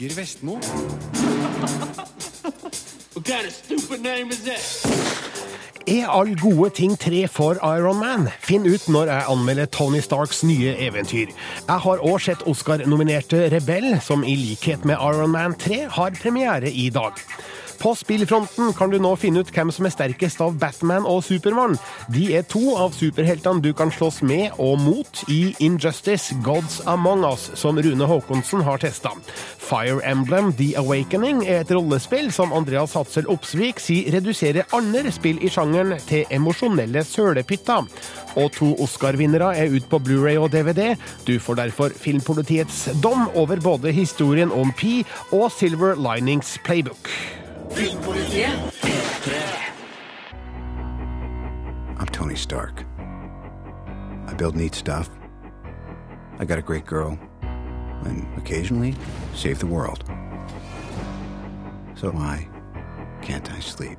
[0.00, 0.58] Torger Vestmo.
[5.86, 8.28] Er all gode ting tre for Iron Man?
[8.40, 11.34] Finn ut når jeg anmelder Tony Starks nye eventyr.
[11.68, 16.72] Jeg har òg sett Oscar-nominerte Rebell, som i likhet med Iron Man 3 har premiere
[16.72, 17.20] i dag.
[17.80, 21.78] På spillfronten kan du nå finne ut hvem som er sterkest av Batman og Supermann.
[22.12, 27.24] De er to av superheltene du kan slåss med og mot i Injustice Gods Among
[27.24, 29.14] Us, som Rune Haakonsen har testa.
[29.56, 35.40] Fire Emblem The Awakening er et rollespill som Andreas Hatzel Opsvik sier reduserer andre spill
[35.40, 37.88] i sjangeren til emosjonelle sølepytter.
[38.36, 40.92] Og to Oscar-vinnere er ute på Blu-ray og DVD.
[41.24, 44.98] Du får derfor Filmpolitiets dom over både historien om Pi
[45.32, 47.39] og Silver Linings Playbook.
[51.98, 52.84] I'm Tony Stark.
[54.26, 55.08] I build neat stuff.
[56.38, 57.18] I got a great girl.
[57.42, 58.96] And occasionally,
[59.34, 60.04] save the world.
[61.94, 62.48] So why
[63.22, 63.98] can't I sleep?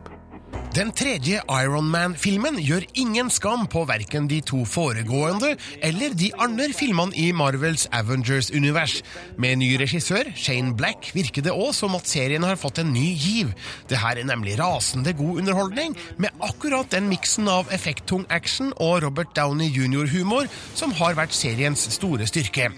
[0.72, 6.70] Den tredje Iron Man-filmen gjør ingen skam på verken de to foregående eller de andre
[6.72, 9.02] filmene i Marvels Avengers-univers.
[9.36, 13.10] Med ny regissør, Shane Black, virker det òg som at serien har fått en ny
[13.20, 13.52] giv.
[13.92, 19.02] Det her er nemlig rasende god underholdning, med akkurat den miksen av effekttung action og
[19.04, 22.70] Robert Downey jr.-humor som har vært seriens store styrke.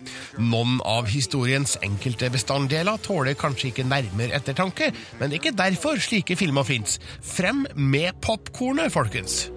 [0.42, 4.90] Noen av historiens enkelte bestanddeler tåler kanskje ikke nærmere ettertanke,
[5.22, 6.98] men det er ikke derfor slike filmer fins.
[7.22, 9.50] Frem med popkornet, folkens!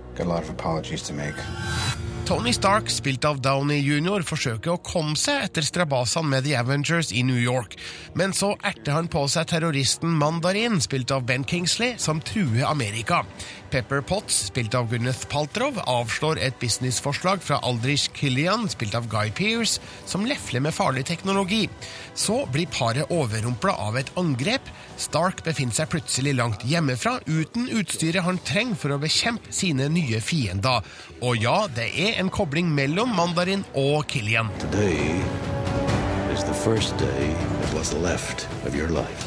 [2.27, 7.13] Tony Stark, spilt av Downey jr., forsøker å komme seg etter strabasene med The Avengers
[7.15, 7.77] i New York,
[8.19, 13.23] men så erter han på seg terroristen Mandarin, spilt av Ben Kingsley, som truer Amerika.
[13.71, 19.33] Pepper Potts, spilt av Gunneth Paltrow, avslår et businessforslag fra Aldrich Killian, spilt av Guy
[19.35, 21.67] Pearce, som lefler med farlig teknologi.
[22.15, 24.71] Så blir paret overrumpla av et angrep.
[25.01, 30.23] Stark befinner seg plutselig langt hjemmefra, uten utstyret han trenger for å bekjempe sine nye
[30.25, 30.87] fiender.
[31.21, 34.53] Og ja, det er en kobling mellom Mandarin og Killian.
[34.61, 35.21] Today
[36.33, 37.56] is the first day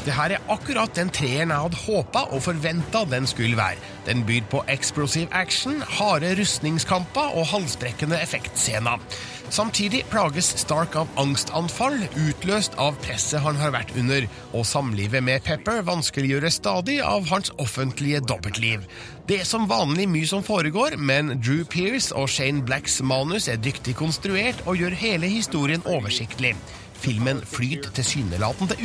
[0.04, 3.80] Det her er akkurat den treeren jeg hadde håpa og forventa den skulle være.
[4.06, 9.02] Den byr på eksplosiv action, harde rustningskamper og halsbrekkende effektscener.
[9.50, 15.42] Samtidig plages Stark av angstanfall, utløst av presset han har vært under, og samlivet med
[15.42, 18.84] Pepper vanskeliggjøres stadig av hans offentlige dobbeltliv.
[19.26, 23.58] Det er som vanlig mye som foregår, men Drew Pearce og Shane Blacks manus er
[23.58, 26.54] dyktig konstruert og gjør hele historien oversiktlig.
[27.00, 28.29] Filmen flyter tilsynelatende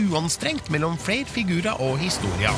[0.10, 2.56] uanstrengt mellom flere figurer og historier.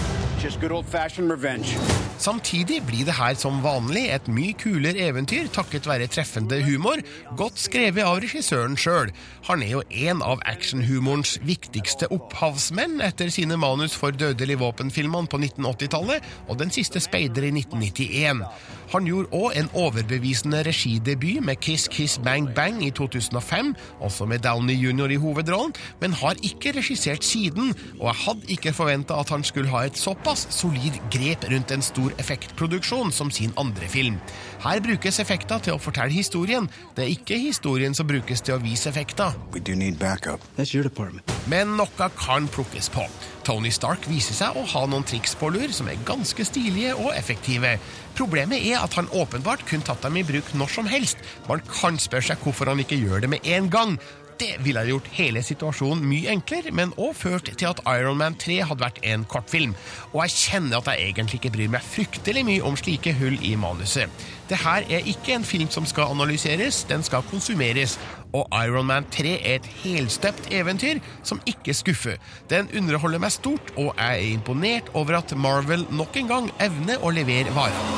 [2.18, 7.02] Samtidig blir det her som vanlig et mye kulere eventyr takket være treffende humor,
[7.38, 9.12] godt skrevet av regissøren sjøl.
[9.50, 15.42] Han er jo en av actionhumorens viktigste opphavsmenn etter sine manus for Dødelig våpen-filmene på
[15.42, 18.46] 1980-tallet og Den siste speider i 1991.
[18.94, 24.40] Han gjorde òg en overbevisende regidebut med Kiss Kiss Bang Bang i 2005, også med
[24.46, 25.12] Downey jr.
[25.12, 29.70] i hovedrollen, men har ikke regissert siden, og jeg hadde ikke forventa at han skulle
[29.70, 34.22] ha et såpass solid grep rundt en stor effektproduksjon som sin andre film.
[34.64, 38.64] Her brukes effekter til å fortelle historien, det er ikke historien som brukes til å
[38.64, 39.36] vise effekter.
[39.54, 40.40] We do need backup.
[40.58, 41.28] That's your department.
[41.48, 43.04] Men noe kan plukkes på.
[43.48, 47.14] Tony Stark viser seg å ha noen triks på lur som er ganske stilige og
[47.16, 47.78] effektive.
[48.18, 51.22] Problemet er at han åpenbart kunne tatt dem i bruk når som helst.
[51.50, 53.98] Man kan spørre seg hvorfor han ikke gjør det med en gang.
[54.38, 58.60] Det ville gjort hele situasjonen mye enklere, men òg ført til at Iron Man 3
[58.70, 59.74] hadde vært en kortfilm.
[60.12, 63.56] Og jeg kjenner at jeg egentlig ikke bryr meg fryktelig mye om slike hull i
[63.58, 64.14] manuset.
[64.50, 67.98] Det her er ikke en film som skal analyseres, den skal konsumeres.
[68.30, 72.22] Og Iron Man 3 er et helstøpt eventyr som ikke skuffer.
[72.54, 77.02] Den underholder meg stort, og jeg er imponert over at Marvel nok en gang evner
[77.02, 77.94] å levere varer.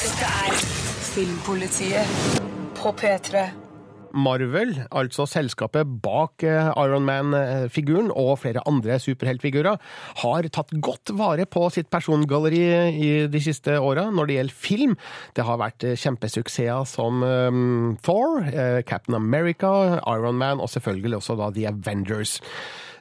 [0.00, 0.60] Dette er
[1.12, 2.44] Filmpolitiet
[2.78, 3.67] på P3.
[4.18, 9.78] Marvel, altså selskapet bak eh, Iron Man-figuren og flere andre superheltfigurer,
[10.22, 12.62] har tatt godt vare på sitt persongalleri
[12.98, 14.96] i de siste åra når det gjelder film.
[15.36, 19.70] Det har vært eh, kjempesuksesser som um, Thor, eh, Captain America,
[20.14, 22.38] Iron Man og selvfølgelig også da The Avengers.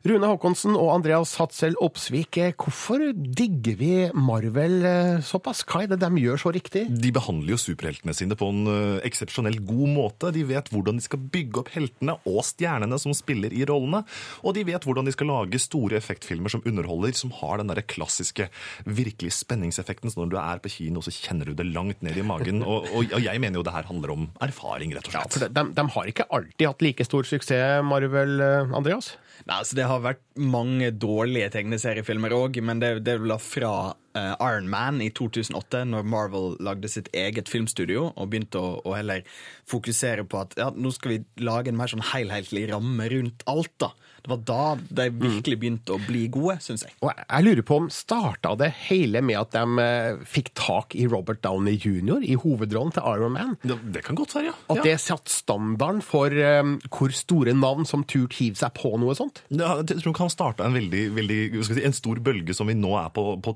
[0.05, 5.63] Rune Håkonsen og Andreas Hatzel Opsvik, eh, hvorfor digger vi Marvel eh, såpass?
[5.67, 6.85] Hva er det de gjør så riktig?
[7.01, 10.31] De behandler jo superheltene sine på en eksepsjonell god måte.
[10.35, 14.03] De vet hvordan de skal bygge opp heltene og stjernene som spiller i rollene.
[14.45, 17.81] Og de vet hvordan de skal lage store effektfilmer som underholder, som har den der
[17.87, 18.49] klassiske
[18.85, 20.11] virkelig spenningseffekten.
[20.13, 22.61] Så når du er på kino, så kjenner du det langt ned i magen.
[22.63, 25.37] Og, og, og jeg mener jo det her handler om erfaring, rett og Ja, slett.
[25.37, 29.13] for de, de har ikke alltid hatt like stor suksess, Marvel, eh, Andreas?
[29.45, 33.73] Nei, altså Det har vært mange dårlige tegneseriefilmer òg, men det, det vel fra
[34.17, 38.97] eh, Iron Man i 2008, når Marvel lagde sitt eget filmstudio og begynte å, å
[38.97, 39.23] heller
[39.69, 43.73] fokusere på at ja, nå skal vi lage en mer sånn helhetlig ramme rundt alt.
[43.83, 43.93] da.
[44.27, 44.63] Det var da
[44.99, 46.91] de virkelig begynte å bli gode, syns jeg.
[46.99, 51.05] Og jeg lurer på om starta det hele med at de eh, fikk tak i
[51.07, 52.25] Robert Downey jr.
[52.27, 53.53] i hovedrollen til Iron Man?
[53.63, 54.55] Det, det kan godt være, ja.
[54.73, 59.15] At det satte standarden for um, hvor store navn som turte hive seg på noe
[59.15, 59.45] sånt?
[59.47, 62.75] Ja, jeg tror han starta en veldig, veldig skal si, en stor bølge som vi
[62.75, 63.55] nå er på, på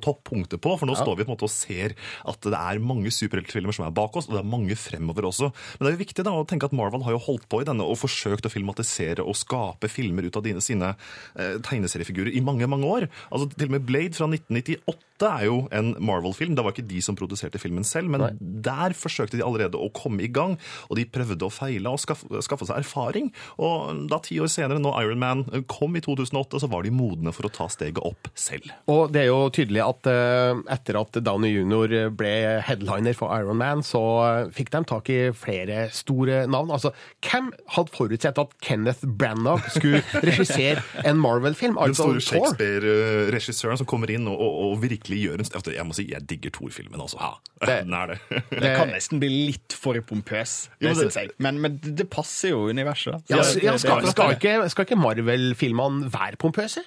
[0.52, 0.78] toppunktet på.
[0.78, 1.96] For nå står vi på en måte og ser
[2.28, 5.52] at det er mange superheltfilmer som er bak oss, og det er mange fremover også.
[5.78, 7.68] Men det er jo viktig da å tenke at Marvel har jo holdt på i
[7.68, 10.94] denne og forsøkt å filmatisere og skape filmer ut av dine, sine
[11.36, 13.08] eh, tegneseriefigurer i mange, mange år.
[13.32, 16.56] Altså Til og med Blade fra 1998 er jo en Marvel-film.
[16.58, 20.26] Det var ikke de som produserte filmen selv, men der forsøkte de allerede å komme
[20.26, 20.58] i gang.
[20.90, 23.30] Og de prøvde å feile og skaffe, skaffe seg erfaring.
[23.62, 27.34] Og da ti år senere, når Iron Man kom i 2008, så var de modne
[27.36, 28.72] for å ta steget opp selv.
[28.92, 30.41] Og det er jo tydelig at eh,
[30.74, 32.10] etter at Downey jr.
[32.16, 32.32] ble
[32.66, 36.72] headliner for Iron Man, så eh, fikk de tak i flere store navn.
[36.76, 36.92] Altså,
[37.26, 41.78] hvem hadde forutsett at Kenneth Branagh skulle regissere en Marvel-film?
[41.78, 42.22] Den Altså store?
[42.28, 46.26] Shakespeare-regissøren som kommer inn og, og, og virkelig gjør en altså, Jeg må si, jeg
[46.30, 47.20] digger Thor-filmen, altså.
[47.68, 48.20] det- Den er det.
[48.52, 51.32] Det kan nesten bli litt for pompøs, det det- syns jeg.
[51.42, 53.22] Men, men det passer jo universet.
[53.32, 56.84] Ja, ja, det- skal, skal ikke, skal ikke Marvel-filmene være pompøse?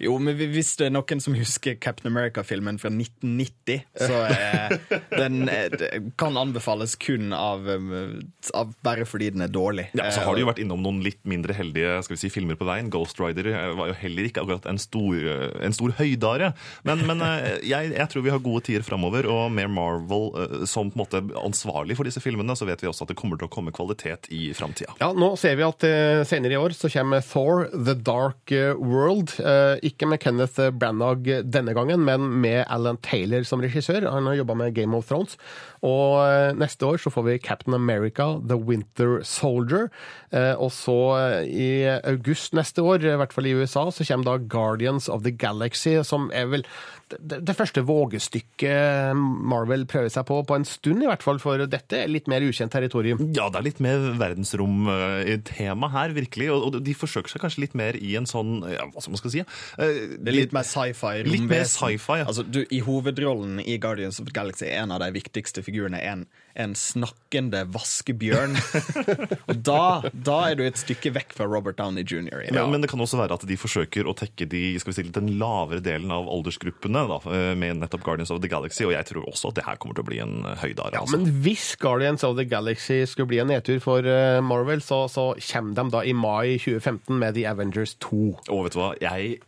[0.00, 4.74] Jo, men hvis det er noen som husker Captain America-filmen fra 1990, så eh,
[5.12, 8.22] den eh, kan anbefales kun av, um,
[8.56, 9.88] av bare fordi den er dårlig.
[9.92, 12.30] Ja, Så Eh, har du jo vært innom noen litt mindre heldige skal vi si,
[12.32, 12.90] filmer på veien.
[12.92, 16.52] Ghost Rider eh, var jo heller ikke akkurat en stor, eh, en stor høydare.
[16.88, 20.56] Men, men eh, jeg, jeg tror vi har gode tider framover, og med Marvel eh,
[20.70, 23.40] som på en måte ansvarlig for disse filmene, så vet vi også at det kommer
[23.40, 24.94] til å komme kvalitet i framtida.
[25.02, 25.84] Ja, nå ser vi at
[26.28, 29.34] senere i år så kommer Thor The Dark eh, World.
[29.40, 34.08] Eh, ikke med Kenneth Branagh denne gangen, men med Alan Taylor som regissør.
[34.10, 35.38] Han har jobba med Game of Thrones.
[35.82, 39.90] Og eh, neste år så får vi Captain America The Winter Soldier.
[40.30, 41.70] Eh, og så eh, i
[42.06, 45.98] august neste år, i hvert fall i USA, så kommer da Guardians of the Galaxy,
[46.06, 46.66] som er vel
[47.12, 51.98] det, første vågestykket Marvel prøver seg på på en stund, i hvert fall, for dette
[51.98, 53.20] er litt mer ukjent territorium.
[53.36, 56.48] Ja, det er litt mer verdensrom-tema her, virkelig.
[56.54, 59.34] Og de forsøker seg kanskje litt mer i en sånn ja, Hva skal man skal
[59.34, 59.44] si?
[59.76, 61.12] Det er litt mer sci-fi.
[61.26, 62.30] Litt mer sci-fi, ja.
[62.30, 65.71] Altså, du, I hovedrollen i Guardians of the Galaxy er en av de viktigste figurene
[65.72, 66.24] en,
[66.54, 68.56] en snakkende vaskebjørn.
[69.50, 72.44] Og da, da er du et stykke vekk fra Robert Downey jr.
[72.52, 75.06] Men, men det kan også være at de forsøker å tekke de, skal vi si,
[75.14, 79.08] den lavere delen av aldersgruppene da, eh, med nettopp Guardians of the Galaxy, og jeg
[79.08, 80.96] tror også at det her kommer til å bli en eh, høydare.
[80.96, 81.20] Ja, altså.
[81.20, 85.32] men hvis Guardians of the Galaxy skulle bli en nedtur for eh, Marvel, så, så
[85.52, 88.22] kommer de da i mai 2015 med The Avengers 2.
[88.52, 89.40] Og vet du hva, jeg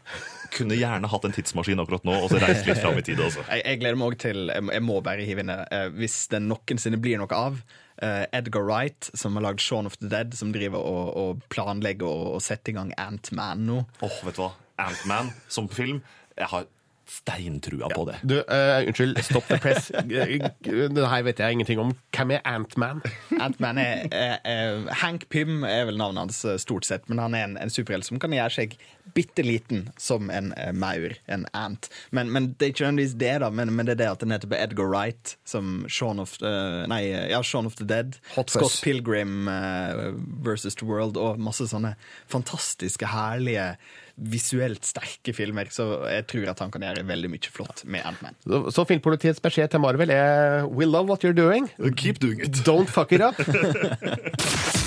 [0.54, 3.20] kunne gjerne hatt en tidsmaskin akkurat nå og så reist litt fram i tid.
[3.20, 3.42] Altså.
[3.50, 5.58] Jeg, jeg gleder meg også til Jeg, må bare hive inn det.
[5.74, 7.58] eh, Hvis det noensinne blir noe av
[8.02, 12.06] eh, Edgar Wright, som har lagd Shaun of the Dead, som driver og, og planlegger
[12.08, 13.80] og, og setter i gang Ant-Man nå.
[14.04, 14.52] Åh, vet du hva,
[14.88, 16.00] Ant-Man som film,
[16.38, 16.64] jeg har
[17.10, 18.16] steintrua på det.
[18.22, 19.90] Du, uh, unnskyld, stopp the press.
[19.94, 21.94] det her vet jeg ingenting om.
[22.17, 23.02] Hvem er Ant-Man?
[23.40, 27.34] Ant-Man er, er, er Hank Pym er vel navnet hans eh, stort sett, men han
[27.36, 28.76] er en, en superhelt som kan gjøre seg
[29.14, 31.88] bitte liten som en eh, maur, en ant.
[32.10, 34.34] Men, men det er ikke nødvendigvis det, da, men, men det er det at den
[34.34, 38.52] heter på Edgar Wright som Shaun of, uh, nei, ja, Shaun of the Dead, Hot
[38.52, 40.14] Scott Scott Pilgrim uh,
[40.44, 41.94] versus The World og masse sånne
[42.32, 43.74] fantastiske, herlige,
[44.16, 45.70] visuelt sterke filmer.
[45.74, 48.38] Så jeg tror at han kan gjøre veldig mye flott med Ant-Man.
[48.46, 51.70] Så, så filmpolitiets beskjed til Marvel er We love what you're doing.
[51.96, 52.62] Keep doing it.
[52.66, 53.38] Don't fuck it up.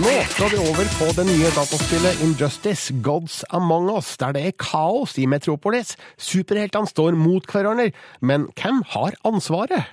[0.00, 4.54] Nå skal vi over på det nye dataspillet Injustice Gods Among Us, der det er
[4.56, 5.96] kaos i Metropolis.
[6.16, 7.90] Superheltene står mot hverandre,
[8.22, 9.90] men hvem har ansvaret?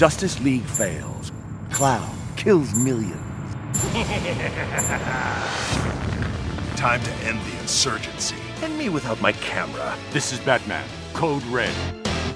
[0.00, 1.32] Justice League fails.
[1.72, 3.14] Cloud kills millions.
[6.76, 8.36] Time to end the insurgency.
[8.62, 9.96] And me without my camera.
[10.12, 10.86] This is Batman.
[11.14, 11.72] Code Red.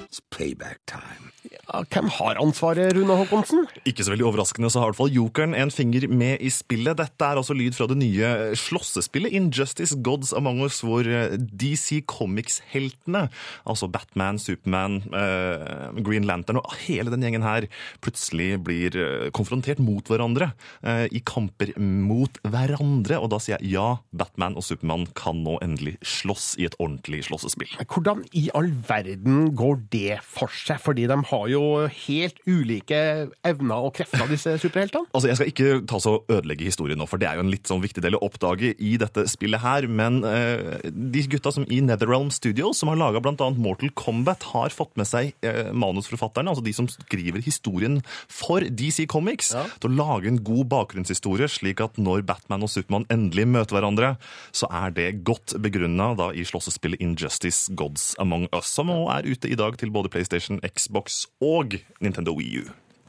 [0.09, 1.29] It's payback time.
[1.69, 3.67] Ja, hvem har ansvaret, Rune Håkonsen?
[3.85, 6.97] Ikke så veldig overraskende så har i hvert fall Jokeren en finger med i spillet.
[6.97, 12.01] Dette er altså lyd fra det nye slåssespillet Injustice Gods Among Us, hvor eh, DC
[12.09, 13.27] Comics-heltene,
[13.69, 17.69] altså Batman, Superman, eh, Green Lantern og hele den gjengen her,
[18.01, 20.49] plutselig blir eh, konfrontert mot hverandre
[20.81, 23.21] eh, i kamper mot hverandre.
[23.21, 27.21] Og da sier jeg ja, Batman og Supermann kan nå endelig slåss i et ordentlig
[27.29, 27.77] slåssespill.
[27.85, 30.79] Hvordan i all verden går det for seg?
[30.83, 31.63] Fordi de har jo
[32.05, 32.99] helt ulike
[33.47, 35.09] evner og krefter, disse superheltene.
[35.13, 37.69] Altså, Jeg skal ikke ta så ødelegge historien nå, for det er jo en litt
[37.69, 39.87] sånn viktig del å oppdage i dette spillet her.
[39.89, 43.49] Men eh, de gutta som i Netherrealm Studios, som har laga bl.a.
[43.57, 47.99] Mortal Kombat, har fått med seg eh, manusforfatterne, altså de som skriver historien
[48.31, 53.07] for DC Comics, til å lage en god bakgrunnshistorie, slik at når Batman og Supermann
[53.13, 54.13] endelig møter hverandre,
[54.55, 59.57] så er det godt begrunna i slåssespillet Injustice Gods Among Us, som er ute i
[59.59, 62.63] dag til både PlayStation, Xbox og Nintendo Wii U.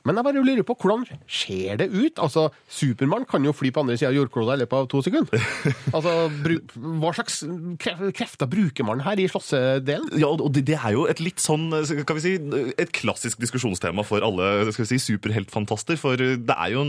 [0.08, 2.20] Men jeg bare lurer på, hvordan ser det ut?
[2.22, 5.42] Altså, Supermann kan jo fly på andre sida av jordkloda i løpet av to sekunder.
[5.96, 6.12] Altså,
[6.44, 6.60] bru-
[7.02, 7.40] Hva slags
[8.16, 10.10] krefter bruker man her i slåssedelen?
[10.20, 11.68] Ja, og det, det er jo et litt sånn,
[12.06, 12.34] kan vi si,
[12.80, 15.98] et klassisk diskusjonstema for alle skal vi si, superheltfantaster.
[16.00, 16.84] For det er jo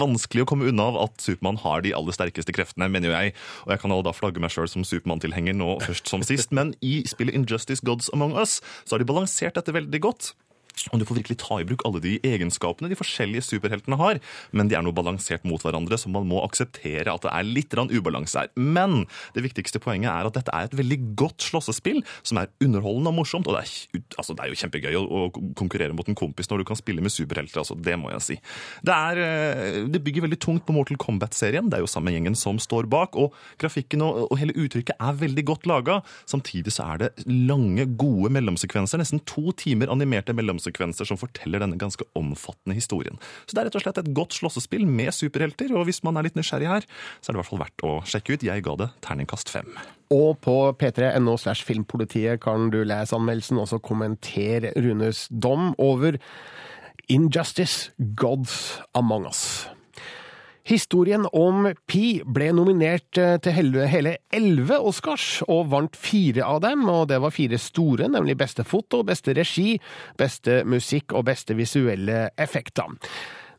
[0.00, 3.34] vanskelig å komme unna av at Supermann har de aller sterkeste kreftene, mener jo jeg.
[3.66, 6.52] Og jeg kan da flagge meg sjøl som Supermann-tilhenger nå først som sist.
[6.54, 10.32] Men i spillet Injustice Gods Among Us så har de balansert dette veldig godt.
[10.92, 14.20] Og du får virkelig ta i bruk alle de egenskapene de forskjellige superheltene har,
[14.56, 17.76] men de er noe balansert mot hverandre, så man må akseptere at det er litt
[17.92, 18.50] ubalanse her.
[18.56, 23.12] Men det viktigste poenget er at dette er et veldig godt slåssespill, som er underholdende
[23.12, 23.48] og morsomt.
[23.48, 25.22] Og det er, altså, det er jo kjempegøy å, å
[25.58, 28.38] konkurrere mot en kompis når du kan spille med superhelter, altså, det må jeg si.
[28.84, 32.36] Det, er, eh, det bygger veldig tungt på Mortal Kombat-serien, det er jo samme gjengen
[32.38, 36.00] som står bak, og grafikken og, og hele uttrykket er veldig godt laga.
[36.28, 41.80] Samtidig så er det lange, gode mellomsekvenser, nesten to timer animerte mellomsekvenser som forteller denne
[41.80, 43.18] ganske omfattende historien.
[43.46, 46.28] Så det er rett og slett et godt slåssespill med superhelter, og hvis man er
[46.28, 46.86] litt nysgjerrig her,
[47.20, 48.46] så er det i hvert fall verdt å sjekke ut.
[48.46, 49.68] Jeg ga det terningkast fem.
[50.12, 56.20] Og på p3.no slash filmpolitiet kan du lese anmeldelsen og så kommentere Runes dom over
[57.08, 59.71] Injustice Gods Among Us.
[60.64, 66.84] Historien om Pi ble nominert eh, til hele- elleve Oscars, og vant fire av dem.
[66.88, 69.80] Og det var fire store, nemlig beste foto, beste regi,
[70.16, 72.94] beste musikk og beste visuelle effekter.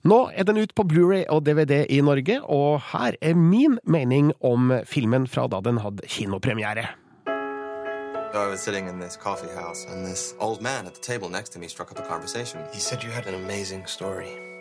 [0.04, 4.34] Nå er den ut på Blu-ray og DVD i Norge, og her er min mening
[4.44, 6.88] om filmen fra da den hadde kinopremiere.
[8.34, 11.52] I was sitting in this coffee house, and this old man at the table next
[11.54, 12.62] to me struck up a conversation.
[12.74, 14.53] He said you had an amazing story.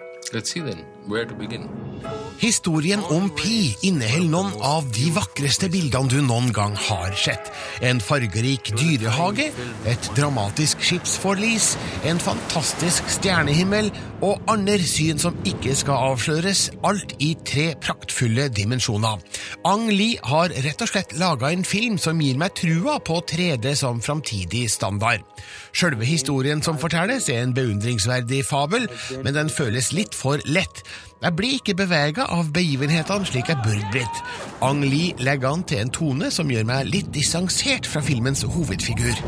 [2.42, 7.50] Historien om Pi inneholder noen av de vakreste bildene du noen gang har sett.
[7.84, 9.48] En fargerik dyrehage,
[9.86, 11.72] et dramatisk skipsforlis,
[12.08, 13.90] en fantastisk stjernehimmel
[14.22, 19.22] og andre syn som ikke skal avsløres, alt i tre praktfulle dimensjoner.
[19.68, 23.74] Ang Lee har rett og slett laga en film som gir meg trua på 3D
[23.78, 25.26] som framtidig standard.
[25.72, 28.88] Sjølve historien som fortelles, er en beundringsverdig fabel,
[29.24, 30.84] men den føles litt for lett.
[31.22, 34.22] Jeg blir ikke bevega av begivenhetene slik jeg burde blitt.
[34.62, 39.20] Ang Lee legger an til en tone som gjør meg litt distansert fra filmens hovedfigur.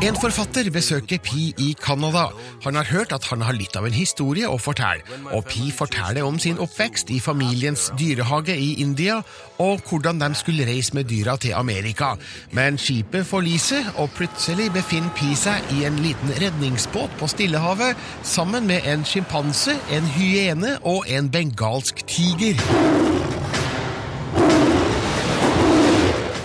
[0.00, 2.28] En forfatter besøker Pi i Canada.
[2.64, 5.02] Han har hørt at han har litt av en historie å fortelle,
[5.34, 9.18] og Pi forteller om sin oppvekst i familiens dyrehage i India,
[9.60, 12.14] og hvordan de skulle reise med dyra til Amerika.
[12.56, 18.70] Men skipet forliser, og plutselig befinner Pi seg i en liten redningsbåt på Stillehavet sammen
[18.70, 22.54] med en sjimpanse, en hyene og en bengalsk tiger.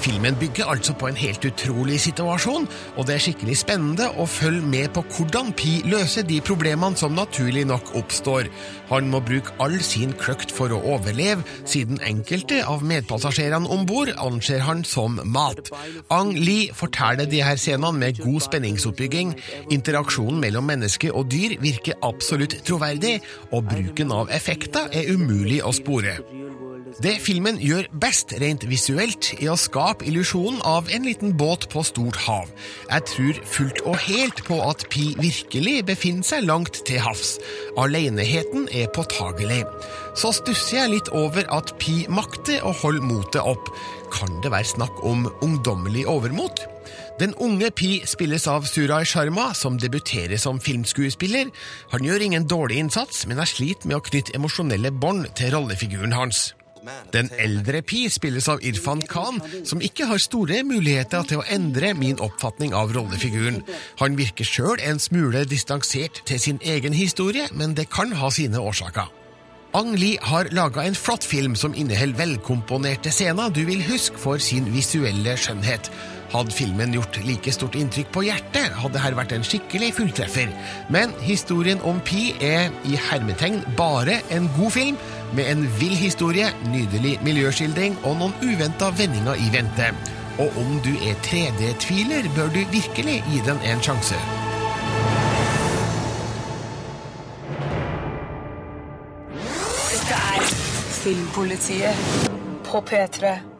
[0.05, 4.61] Filmen bygger altså på en helt utrolig situasjon, og det er skikkelig spennende å følge
[4.69, 8.51] med på hvordan Pi løser de problemene som naturlig nok oppstår.
[8.91, 14.13] Han må bruke all sin kløkt for å overleve, siden enkelte av medpassasjerene om bord
[14.21, 15.73] anser han som mat.
[16.13, 19.33] Ang Lee forteller de her scenene med god spenningsoppbygging.
[19.73, 23.17] Interaksjonen mellom menneske og dyr virker absolutt troverdig,
[23.49, 26.19] og bruken av effekter er umulig å spore.
[26.85, 31.81] Det filmen gjør best rent visuelt, er å skape illusjonen av en liten båt på
[31.87, 32.51] stort hav.
[32.91, 37.39] Jeg tror fullt og helt på at Pi virkelig befinner seg langt til havs.
[37.81, 39.63] Aleneheten er påtagelig.
[40.13, 43.71] Så stusser jeg litt over at Pi makter å holde motet opp.
[44.13, 46.67] Kan det være snakk om ungdommelig overmot?
[47.17, 51.49] Den unge Pi spilles av Suraj Sharma, som debuterer som filmskuespiller.
[51.95, 56.13] Han gjør ingen dårlig innsats, men er slit med å knytte emosjonelle bånd til rollefiguren
[56.13, 56.51] hans.
[57.13, 61.93] Den eldre Pi spilles av Irfan Khan, som ikke har store muligheter til å endre
[61.97, 63.61] min oppfatning av rollefiguren.
[64.01, 68.61] Han virker sjøl en smule distansert til sin egen historie, men det kan ha sine
[68.61, 69.11] årsaker.
[69.75, 74.39] Ang Lee har laga en flott film som inneholder velkomponerte scener du vil huske for
[74.39, 75.89] sin visuelle skjønnhet.
[76.31, 80.53] Hadde filmen gjort like stort inntrykk på hjertet, hadde her vært en skikkelig fulltreffer.
[80.91, 85.01] Men historien om Pi er i hermetegn bare en god film,
[85.33, 89.89] med en vill historie, nydelig miljøskildring og noen uventa vendinger i vente.
[90.39, 94.19] Og om du er 3D-tviler, bør du virkelig gi den en sjanse.
[99.91, 100.47] Dette er
[101.01, 102.31] Filmpolitiet
[102.67, 103.54] på P3.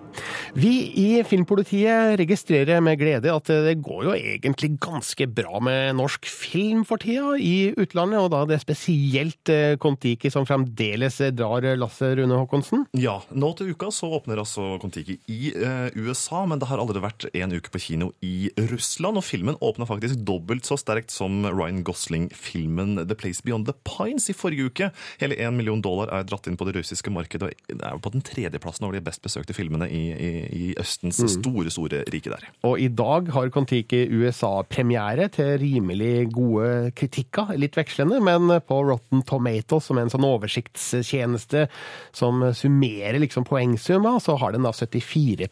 [0.56, 6.30] Vi i Filmpolitiet registrerer med glede at det går jo egentlig ganske bra med norsk
[6.32, 11.68] film for tida i utlandet, og da er det spesielt eh, Kon-Tiki som fremdeles drar
[11.76, 12.86] lasset, Rune Håkonsen?
[12.96, 17.04] Ja, nå til uka så åpner altså Kon-Tiki i eh, USA, men det har allerede
[17.04, 21.44] vært en uke på kino i Russland, og filmen åpna faktisk dobbelt så sterkt som
[21.50, 24.92] Ryan Gosling-filmen The Place Beyond the Pines i forrige uke.
[25.20, 28.24] Hele én million dollar er dratt inn på det russiske markedet, og er på den
[28.24, 32.48] tredjeplassen over de best besøkte filmene i, i, i Østens store, store rike der.
[32.68, 39.24] Og i dag har Kon-Tiki USA-premiere til rimelig gode kritikker, litt vekslende, men på Rotten
[39.28, 41.68] Tomatoes, som er en sånn oversiktstjeneste
[42.16, 45.52] som summerer liksom poengsumma, så har den da 74 eh,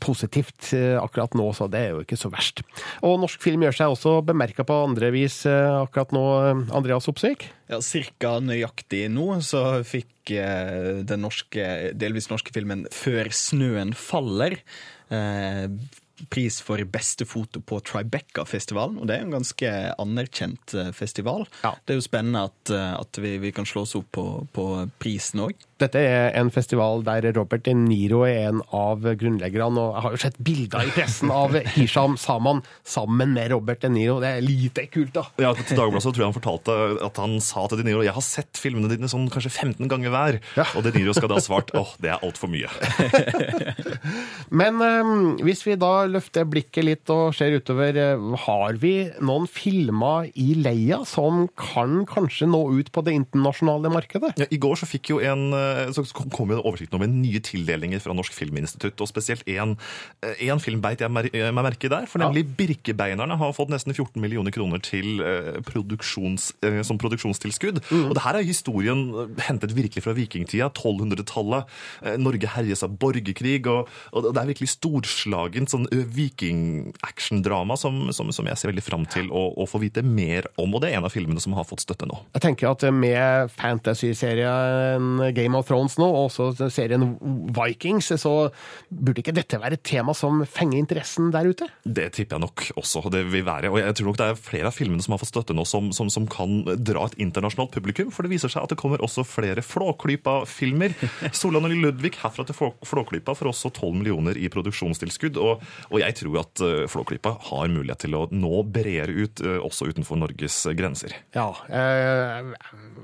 [0.00, 2.62] positivt eh, akkurat nå, så det er jo ikke så verst.
[3.06, 7.08] Og norsk film gjør seg også bemerka på andre vis eh, akkurat nå, eh, Andreas
[7.08, 7.48] Opsvik?
[7.70, 14.60] Ja, Cirka nøyaktig nå så fikk eh, den norske, delvis norske filmen 'Før snøen faller'
[15.12, 15.66] eh,
[16.26, 18.98] pris for beste foto på Tribeca-festivalen.
[18.98, 21.46] Og det er en ganske anerkjent festival.
[21.62, 21.78] festival.
[21.86, 24.66] Det er jo spennende at, eh, at vi, vi kan slå oss opp på, på
[24.98, 25.67] prisen òg.
[25.78, 30.14] Dette er en festival der Robert De Niro er en av grunnleggerne, og jeg har
[30.16, 34.18] jo sett bilder i pressen av Hisham Saman sammen med Robert De Niro.
[34.22, 35.28] Det er lite kult, da.
[35.38, 38.16] Ja, til Dagbladet så tror jeg han fortalte at han sa til De Niro jeg
[38.16, 40.40] har sett filmene dine sånn kanskje 15 ganger hver.
[40.74, 42.70] Og De Niro skal da ha svart åh, det er altfor mye.
[44.60, 48.94] Men um, hvis vi da løfter blikket litt og ser utover, eh, har vi
[49.24, 54.34] noen filmer i leia som kan kanskje nå ut på det internasjonale markedet?
[54.40, 58.02] Ja, I går så, fikk jo en, eh, så kom jo oversikten over nye tildelinger
[58.02, 63.36] fra Norsk Filminstitutt, og spesielt én film beit jeg meg merke der, for nemlig Birkebeinerne
[63.38, 67.80] har fått nesten 14 millioner kroner til eh, produksjons, eh, som produksjonstilskudd.
[68.08, 71.68] Og det her er historien eh, hentet virkelig fra vikingtida, 1200-tallet.
[72.02, 78.32] Eh, Norge herjes av borgerkrig, og, og det er virkelig storslagent sånn viking-actiondrama som, som,
[78.34, 81.00] som jeg ser veldig fram til å, å få vite mer om, og det er
[81.00, 82.20] en av filmene som har fått støtte nå.
[82.36, 87.16] Jeg tenker at med fantasy-serien Game of Thrones nå, og også serien
[87.54, 88.34] Vikings, så
[88.88, 91.68] burde ikke dette være et tema som fenger interessen der ute?
[91.84, 93.70] Det tipper jeg nok også det vil være.
[93.72, 95.90] Og jeg tror nok det er flere av filmene som har fått støtte nå, som,
[95.96, 98.12] som, som kan dra et internasjonalt publikum.
[98.14, 100.96] For det viser seg at det kommer også flere Flåklypa-filmer.
[101.38, 105.40] Solan og Ludvig herfra til Flåklypa får også 12 millioner i produksjonstilskudd.
[105.42, 109.58] Og, og jeg tror at eh, Flåklypa har mulighet til å nå bredere ut, eh,
[109.64, 111.14] også utenfor Norges grenser.
[111.36, 112.52] Ja, eh,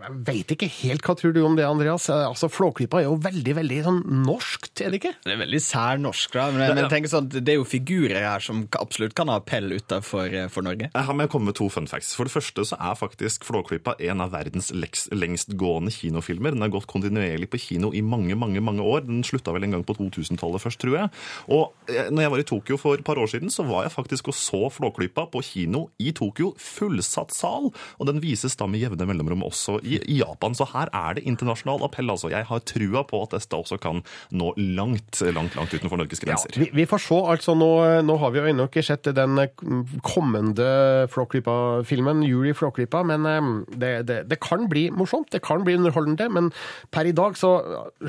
[0.05, 2.09] jeg veit ikke helt hva tror du om det, Andreas.
[2.13, 5.13] Eh, Altså, Flåklypa er jo veldig, veldig sånn norskt, er det ikke?
[5.25, 6.45] Det er veldig sær norsk, da.
[6.53, 10.35] Men, men tenk sånn, det er jo figurer her som absolutt kan ha appell utenfor
[10.53, 10.91] for Norge.
[10.91, 12.13] Jeg har med å komme med to fun facts.
[12.19, 16.53] For det første så er faktisk Flåklypa en av verdens lengstgående kinofilmer.
[16.53, 19.07] Den har gått kontinuerlig på kino i mange, mange mange år.
[19.09, 21.13] Den slutta vel en gang på 2000-tallet først, tror jeg.
[21.49, 23.95] Og eh, når jeg var i Tokyo for et par år siden, så var jeg
[23.97, 26.53] faktisk og så Flåklypa på kino i Tokyo.
[26.61, 27.71] Fullsatt sal.
[27.73, 30.57] Og den vises da med jevne mellomrom også i, i Japan.
[30.57, 32.34] Så her er det internasjonal appell, altså.
[32.35, 34.03] Jeg har trua på at dette også kan
[34.35, 36.59] nå langt, langt, langt utenfor Norges grenser.
[36.59, 37.21] Vi, vi får se.
[37.35, 37.71] altså Nå,
[38.07, 39.65] nå har vi jo ennå ikke sett den eh,
[40.07, 40.67] kommende
[41.13, 45.31] Flåklypa-filmen, Jury Flåklypa, men eh, det, det, det kan bli morsomt.
[45.35, 46.29] Det kan bli underholdende.
[46.35, 46.51] Men
[46.95, 47.55] per i dag så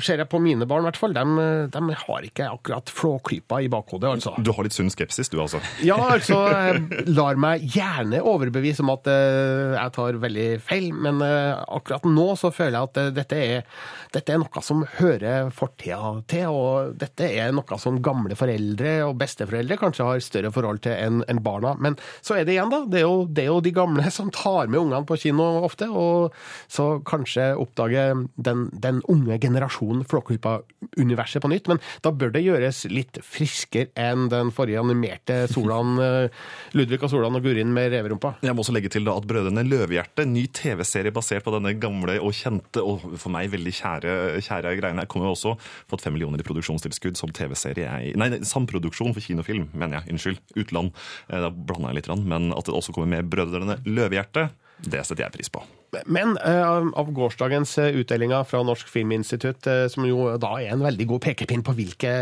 [0.00, 1.16] ser jeg på mine barn, i hvert fall.
[1.16, 4.34] De, de har ikke akkurat Flåklypa i bakhodet, altså.
[4.42, 5.60] Du har litt sunn skepsis, du altså?
[5.86, 11.22] Ja, altså, jeg lar meg gjerne overbevise om at eh, jeg tar veldig feil, men
[11.24, 13.82] eh, akkurat nå så føler jeg at eh, dette er,
[14.16, 19.16] dette er noe som hører fortida til, og dette er noe som gamle foreldre og
[19.20, 21.74] besteforeldre kanskje har større forhold til enn en barna.
[21.82, 22.82] Men så er det igjen, da.
[22.88, 25.88] Det er, jo, det er jo de gamle som tar med ungene på kino ofte,
[25.90, 26.32] og
[26.72, 30.60] så kanskje oppdager den, den unge generasjonen Flåklypa
[30.96, 35.96] universet på nytt, men da bør det gjøres litt friskere enn den forrige animerte Solan,
[36.06, 38.36] eh, Ludvig og Solan og Gurin med reverumpa.
[38.46, 42.18] Jeg må også legge til da at Brødrene Løvehjerte, ny TV-serie basert på denne gamle
[42.22, 44.05] og kjente og for meg veldig kjære,
[44.42, 45.54] kjære greiene, kommer jo også
[45.90, 48.14] fått fem millioner i produksjonstilskudd som TV-serie.
[48.18, 50.14] Nei, samproduksjon for kinofilm, mener jeg.
[50.16, 50.38] Unnskyld.
[50.62, 50.92] Utland.
[51.28, 54.50] Eh, Da blanda jeg litt, men at det også kommer med Brødrene Løvehjerte,
[54.82, 55.62] det setter jeg pris på.
[56.06, 60.84] Men eh, av gårsdagens eh, utdelinger fra Norsk Filminstitutt, eh, som jo da er en
[60.84, 62.12] veldig god pekepinn på hvilke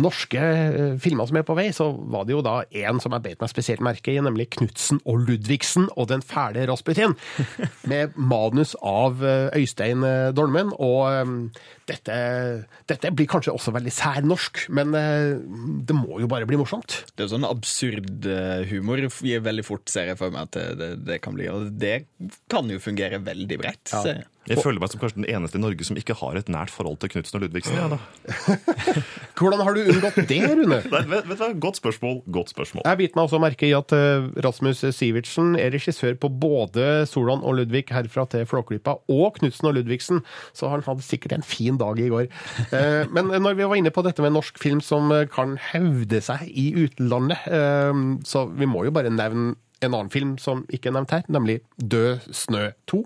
[0.00, 0.42] norske
[1.02, 3.52] filmer som er på vei, så var det jo da en som jeg beit meg
[3.52, 7.16] spesielt merke i, nemlig Knutsen og Ludvigsen og Den fæle Rasputin.
[7.90, 10.04] Med manus av Øystein
[10.36, 10.72] Dolmen.
[10.74, 11.50] Og
[11.88, 12.16] dette,
[12.90, 17.02] dette blir kanskje også veldig særnorsk, men det må jo bare bli morsomt.
[17.14, 18.28] Det er sånn absurd
[18.70, 21.48] humor gir veldig fort, ser jeg for meg at det, det, det kan bli.
[21.52, 21.96] Og det
[22.50, 23.92] kan jo fungere veldig bredt.
[23.92, 24.18] Ja.
[24.48, 24.58] jeg.
[24.64, 27.10] Føler meg som kanskje den eneste i Norge som ikke har et nært forhold til
[27.12, 27.76] Knutsen og Ludvigsen.
[27.76, 27.98] Ja, da.
[29.38, 30.78] Hvordan har du unngått det, Rune?
[30.94, 31.50] Nei, vet, vet du hva?
[31.66, 32.16] Godt spørsmål.
[32.34, 32.86] Godt spørsmål.
[32.88, 37.44] Jeg biter meg også merke i at eh, Rasmus Sivertsen er regissør på både Solan
[37.44, 40.24] og Ludvig herfra til Flåklypa, og Knutsen og Ludvigsen,
[40.56, 42.28] så han hadde sikkert en fin dag i går.
[42.78, 46.20] Eh, Men når vi var inne på dette med norsk film som eh, kan hevde
[46.24, 50.90] seg i utlandet, eh, så vi må jo bare nevne en annen film som ikke
[50.90, 53.02] er nevnt her, nemlig Død snø 2.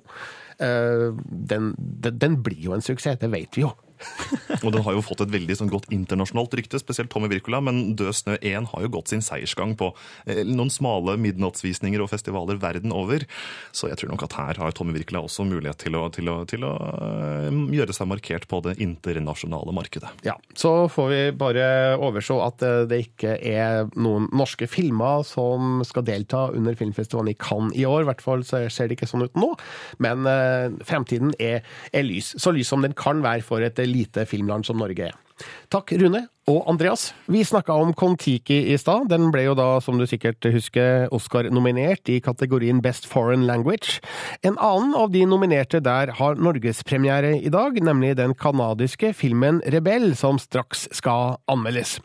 [0.63, 1.09] Eh,
[1.53, 3.73] Den, den, blir jo en suksess, det vet vi jo.
[4.65, 7.95] Og den har jo fått et veldig sånn, godt internasjonalt rykte, spesielt Tommy Wirkola, men
[7.99, 9.93] Død snø 1 har jo gått sin seiersgang på
[10.27, 13.27] eh, noen smale midnattsvisninger og festivaler verden over.
[13.75, 16.37] Så jeg tror nok at her har Tommy Wirkola også mulighet til å, til å,
[16.49, 20.13] til å øh, gjøre seg markert på det internasjonale markedet.
[20.27, 21.67] Ja, Så får vi bare
[22.01, 27.39] overse at eh, det ikke er noen norske filmer som skal delta under filmfestivalen i
[27.39, 28.05] Cannes i år.
[28.05, 29.53] I hvert fall så ser det ikke sånn ut nå.
[30.03, 31.63] Men øh, fremtiden er,
[31.93, 32.33] er lys.
[32.41, 35.19] Så lys som den kan være for et lite filmland som Norge er.
[35.73, 37.11] Takk, Rune og Andreas.
[37.31, 39.09] Vi snakka om Kon-Tiki i stad.
[39.11, 44.01] Den ble jo da, som du sikkert husker, Oscar-nominert i kategorien Best Foreign Language.
[44.47, 50.13] En annen av de nominerte der har norgespremiere i dag, nemlig den kanadiske filmen Rebell,
[50.19, 51.99] som straks skal anmeldes.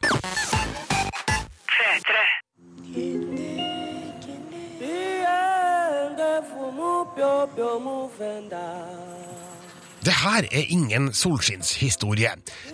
[10.07, 12.29] Det her er ingen solskinnshistorie.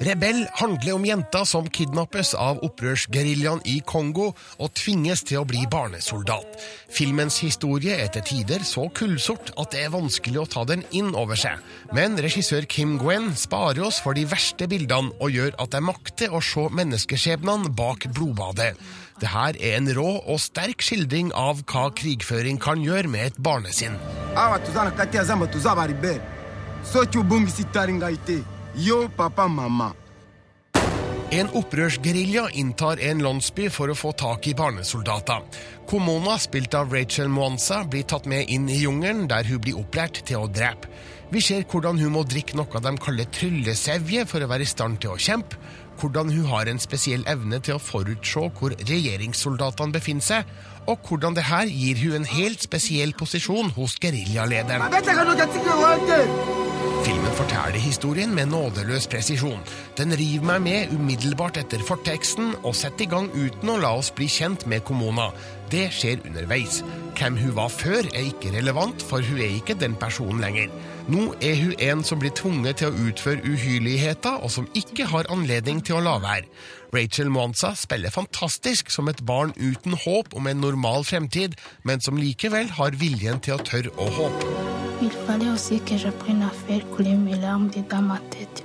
[0.06, 4.28] Rebell handler om jenter som kidnappes av opprørsgeriljaen i Kongo
[4.62, 6.60] og tvinges til å bli barnesoldat.
[6.93, 11.10] Filmens historie er til tider så kullsort at det er vanskelig å ta den inn
[11.17, 11.58] over seg.
[11.98, 16.38] Men regissør Kim Gwen sparer oss for de verste bildene og gjør at jeg makter
[16.38, 18.76] å se menneskeskjebnene bak blodbadet.
[19.17, 23.41] Det her er en rå og sterk skildring av hva krigføring kan gjøre med et
[23.41, 23.98] barnesinn.
[26.84, 28.39] Soki obongisi tali ngai te
[28.76, 29.93] yo papa mama
[31.34, 35.41] En opprørsgerilja inntar en landsby for å få tak i barnesoldater.
[35.89, 40.19] Komona, spilt av Rachel Mwanza, blir tatt med inn i jungelen, der hun blir opplært
[40.30, 40.91] til å drepe.
[41.34, 45.02] Vi ser hvordan hun må drikke noe de kaller tryllesevje for å være i stand
[45.02, 45.58] til å kjempe,
[45.98, 50.54] hvordan hun har en spesiell evne til å forutse hvor regjeringssoldatene befinner seg,
[50.86, 54.93] og hvordan det her gir hun en helt spesiell posisjon hos geriljalederen.
[57.34, 59.62] Forteller historien med nådeløs presisjon.
[59.98, 64.12] Den river meg med umiddelbart etter forteksten og setter i gang uten å la oss
[64.13, 65.32] bli kjent med Komona.
[65.72, 66.82] Det skjer underveis.
[67.17, 70.69] Hvem hun var før er ikke relevant, for hun er ikke den personen lenger.
[71.10, 75.32] Nå er hun en som blir tvunget til å utføre uhyrligheter, og som ikke har
[75.34, 76.46] anledning til å la være.
[76.93, 82.22] Rachel Mwanza spiller fantastisk som et barn uten håp om en normal fremtid, men som
[82.22, 84.73] likevel har viljen til å tørre å håpe.
[85.01, 88.63] Il fallait aussi que j'apprenne à faire couler mes larmes dans ma tête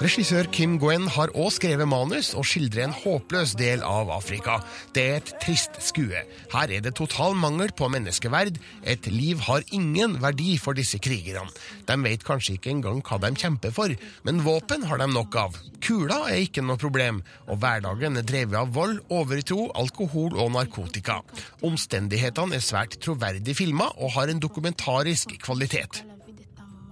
[0.00, 4.58] Regissør Kim Gwen har òg skrevet manus og skildrer en håpløs del av Afrika.
[4.96, 6.22] Det er et trist skue.
[6.54, 8.56] Her er det total mangel på menneskeverd.
[8.82, 11.52] Et liv har ingen verdi for disse krigerne.
[11.88, 13.92] De vet kanskje ikke engang hva de kjemper for,
[14.24, 15.58] men våpen har de nok av.
[15.84, 21.20] Kula er ikke noe problem, og hverdagen er drevet av vold, overtro, alkohol og narkotika.
[21.66, 26.04] Omstendighetene er svært troverdig filma og har en dokumentarisk kvalitet.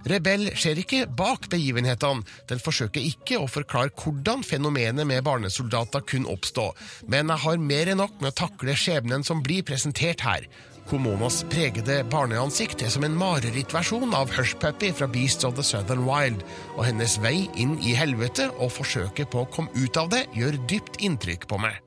[0.07, 2.23] Rebell ser ikke bak begivenhetene.
[2.47, 6.69] Den forsøker ikke å forklare hvordan fenomenet med barnesoldater kunne oppstå,
[7.11, 10.47] men jeg har mer enn nok med å takle skjebnen som blir presentert her.
[10.89, 16.41] Komonas pregede barneansikt er som en marerittversjon av Hushpuppy fra Beasts of the Southern Wild,
[16.77, 20.57] og hennes vei inn i helvete og forsøket på å komme ut av det gjør
[20.71, 21.77] dypt inntrykk på meg.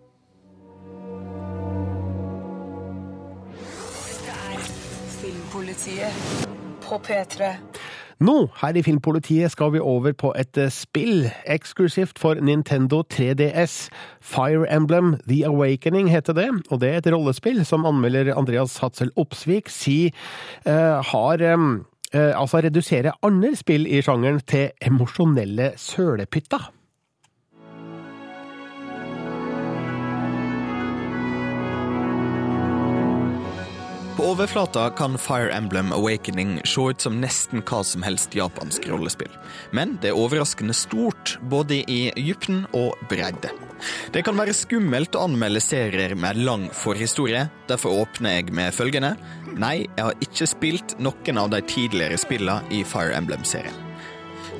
[5.22, 6.46] Filmpolitiet
[6.82, 7.50] på P3.
[8.22, 13.88] Nå, her i Filmpolitiet, skal vi over på et eh, spill eksklusivt for Nintendo 3DS.
[14.22, 19.10] Fire Emblem The Awakening heter det, og det er et rollespill som anmelder Andreas Hatzel
[19.18, 20.14] Opsvik sier
[20.68, 21.82] uh, har um,
[22.14, 26.70] uh, altså redusere andre spill i sjangeren til emosjonelle sølepytter.
[34.22, 39.30] Overflata kan Fire Emblem Awakening se ut som nesten hva som helst japansk rollespill.
[39.74, 43.50] Men det er overraskende stort, både i dybden og bredde.
[44.14, 47.48] Det kan være skummelt å anmelde serier med lang forhistorie.
[47.66, 49.16] Derfor åpner jeg med følgende.
[49.58, 53.74] Nei, jeg har ikke spilt noen av de tidligere spillene i Fire Emblem-serien.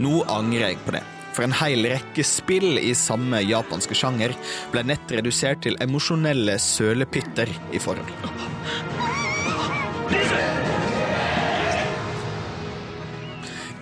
[0.02, 1.04] Nå angrer jeg på det.
[1.32, 4.34] For en hel rekke spill i samme japanske sjanger
[4.74, 8.51] ble nett redusert til emosjonelle sølepytter i forhold.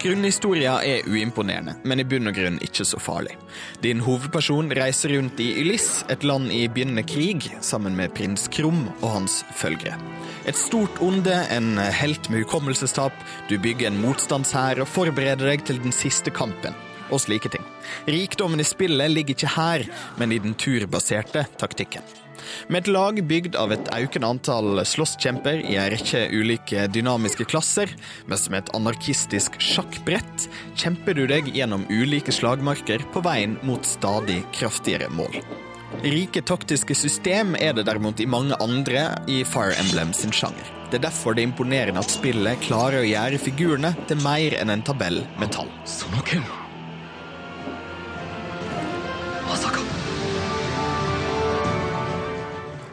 [0.01, 3.35] Grunnhistoria er uimponerende, men i bunn og grunn ikke så farlig.
[3.85, 8.87] Din hovedperson reiser rundt i Ylis, et land i begynnende krig, sammen med prins Krum
[9.03, 9.99] og hans følgere.
[10.49, 13.13] Et stort onde, en helt med hukommelsestap,
[13.51, 16.73] du bygger en motstandshær og forbereder deg til den siste kampen,
[17.13, 17.67] og slike ting.
[18.09, 19.85] Rikdommen i spillet ligger ikke her,
[20.17, 22.09] men i den turbaserte taktikken.
[22.69, 27.93] Med et lag bygd av et økende antall slåsskjemper i en rekke ulike dynamiske klasser,
[28.27, 30.49] men som et anarkistisk sjakkbrett,
[30.81, 35.41] kjemper du deg gjennom ulike slagmarker på veien mot stadig kraftigere mål.
[36.05, 40.71] Rike taktiske system er det derimot i mange andre i Fire Emblem sin sjanger.
[40.91, 44.75] Det er derfor det er imponerende at spillet klarer å gjøre figurene til mer enn
[44.75, 45.71] en tabell med tall.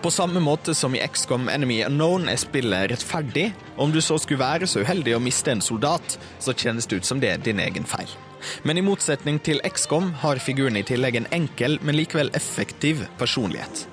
[0.08, 3.50] På samme måte som i XCOM Enemy Unknown er spillet rettferdig.
[3.76, 7.10] Om du så skulle være så uheldig å miste en soldat, så kjennes det ut
[7.10, 8.08] som det er din egen feil.
[8.63, 13.84] Men i motsetning til XCOM har figuren i tillegg en enkel, men likevel effektiv personlighet.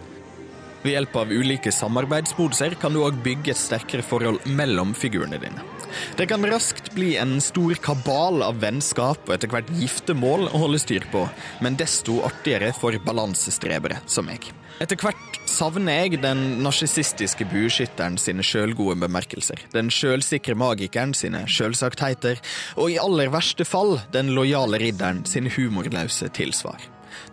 [0.87, 5.67] Ved hjelp av ulike samarbeidsmoduser kan du òg bygge et sterkere forhold mellom figurene dine.
[6.15, 10.79] Det kan raskt bli en stor kabal av vennskap og etter hvert giftermål å holde
[10.79, 11.27] styr på,
[11.59, 14.55] men desto artigere for balansestrebere som meg.
[14.83, 22.41] Etter hvert savner jeg den narsissistiske bueskytteren sine sjølgode bemerkelser, den sjølsikre magikeren sine sjølsagtheter,
[22.75, 26.83] og i aller verste fall den lojale ridderen sine humorløse tilsvar.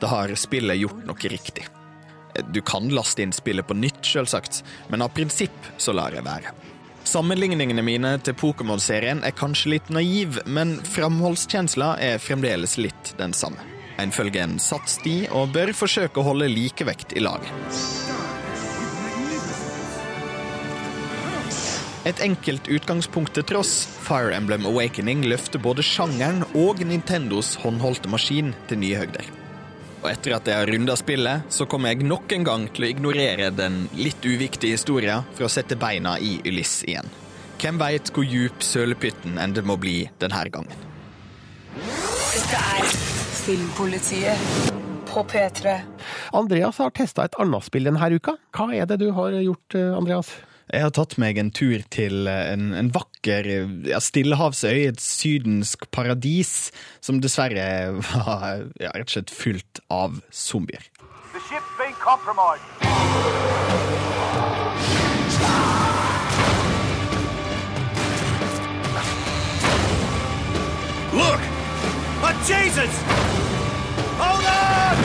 [0.02, 1.66] Da har spillet gjort noe riktig.
[2.54, 4.62] Du kan laste inn spillet på nytt, sjølsagt,
[4.94, 6.54] men av prinsipp så lar jeg være.
[7.10, 13.71] Sammenligningene mine til Pokémon-serien er kanskje litt naiv, men framholdskjensla er fremdeles litt den samme.
[14.02, 17.52] En følger en satt sti og bør forsøke å holde likevekt i laget.
[22.10, 28.56] Et enkelt utgangspunkt til tross, Fire Emblem Awakening løfter både sjangeren og Nintendos håndholdte maskin
[28.72, 29.30] til nye høgder.
[30.02, 32.90] Og etter at jeg har runda spillet, så kommer jeg nok en gang til å
[32.90, 37.14] ignorere den litt uviktige historien for å sette beina i Ulyss igjen.
[37.62, 40.88] Hvem veit hvor djup sølepytten enn det må bli denne gangen.
[41.78, 43.11] Dette er
[43.42, 44.38] Filmpolitiet
[45.10, 45.80] på P3.
[46.32, 48.36] Andreas har testa et annet spill denne uka.
[48.54, 50.30] Hva er det du har gjort, eh, Andreas?
[50.72, 53.50] Jeg har tatt meg en tur til en, en vakker
[53.90, 56.70] ja, stillehavsøy, et sydensk paradis,
[57.02, 57.66] som dessverre
[58.14, 60.86] var ja, rett og slett fylt av zombier.
[61.34, 62.62] The ship's been compromised.
[71.12, 71.51] Look!
[72.24, 72.92] Oh, Jesus!
[74.22, 74.96] Hold on!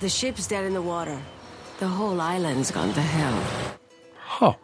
[0.00, 1.18] The ship's dead in the water.
[1.78, 3.38] The whole island's gone to hell.
[4.38, 4.54] Ha.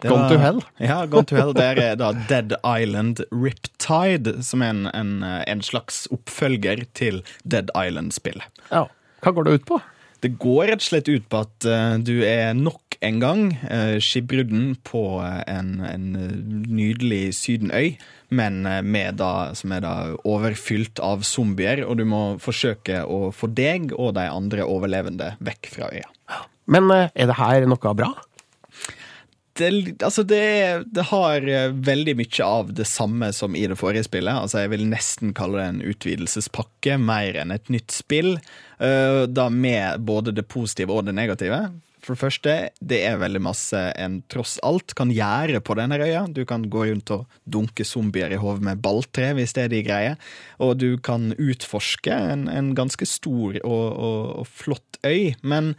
[0.00, 0.62] Det Gone var- to hell?
[0.78, 1.52] Ja, Gone to hell.
[1.54, 7.70] Der er da Dead Island Riptide, som er en, en, en slags oppfølger til Dead
[7.74, 8.44] Island-spillet.
[8.70, 8.84] Ja.
[9.24, 9.80] Hva går det ut på?
[10.22, 13.40] Det går rett og slett ut på at eh, du er nok en gang
[13.70, 16.30] uh, skipbrudden på eh, en, en eh,
[16.72, 17.96] nydelig sydenøy,
[18.28, 19.94] men eh, med da, som er da
[20.26, 25.70] overfylt av zombier, og du må forsøke å få deg og de andre overlevende vekk
[25.72, 26.08] fra øya.
[26.66, 28.14] Men eh, er det her noe bra?
[29.56, 29.70] det,
[30.04, 30.42] altså det,
[30.92, 34.34] det har eh, veldig mye av det samme som i det forrige spillet.
[34.34, 38.36] Altså jeg vil nesten kalle det en utvidelsespakke, mer enn et nytt spill.
[38.76, 41.62] Da med både det positive og det negative.
[42.06, 46.22] For det første, det er veldig masse en tross alt kan gjøre på denne øya.
[46.30, 49.80] Du kan gå rundt og dunke zombier i hodet med balltre, hvis det er de
[49.82, 50.20] greier.
[50.62, 55.34] Og du kan utforske en, en ganske stor og, og, og flott øy.
[55.42, 55.74] Men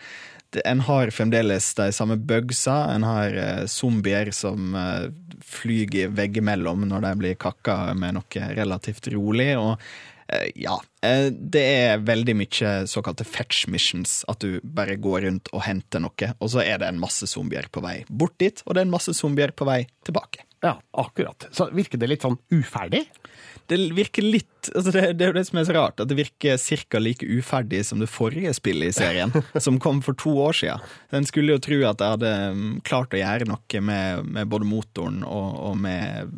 [0.67, 2.75] en har fremdeles de samme bugsa.
[2.91, 5.07] En har eh, zombier som eh,
[5.47, 9.53] flyger veggimellom når de blir kakka med noe relativt rolig.
[9.55, 9.79] og
[10.55, 14.19] ja, eh, det er veldig mye såkalte fetch missions.
[14.27, 17.69] At du bare går rundt og henter noe, og så er det en masse zombier
[17.71, 20.43] på vei bort dit, og det er en masse zombier på vei tilbake.
[20.65, 21.47] Ja, akkurat.
[21.53, 23.05] Så virker det litt sånn uferdig?
[23.67, 26.17] Det virker litt altså det, det er jo det som er så rart, at det
[26.17, 26.99] virker ca.
[26.99, 29.31] like uferdig som det forrige spillet i serien,
[29.65, 30.83] som kom for to år siden.
[31.15, 34.67] En skulle jo tro at jeg hadde mm, klart å gjøre noe med, med både
[34.67, 36.35] motoren og, og med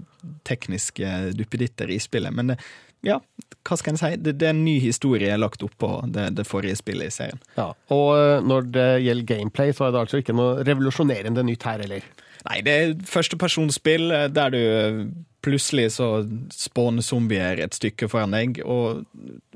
[0.50, 2.60] tekniske duppeditter i spillet, men det,
[3.06, 3.20] ja,
[3.68, 4.10] hva skal en si?
[4.20, 7.40] Det, det er en ny historie lagt oppå det, det forrige spillet i serien.
[7.58, 11.64] Ja, Og eh, når det gjelder gameplay, så er det altså ikke noe revolusjonerende nytt
[11.68, 12.06] her heller?
[12.48, 15.02] Nei, det er førstepersonsspill eh, der du eh,
[15.46, 16.10] plutselig så
[16.52, 19.06] spåner zombier et stykke foran deg, og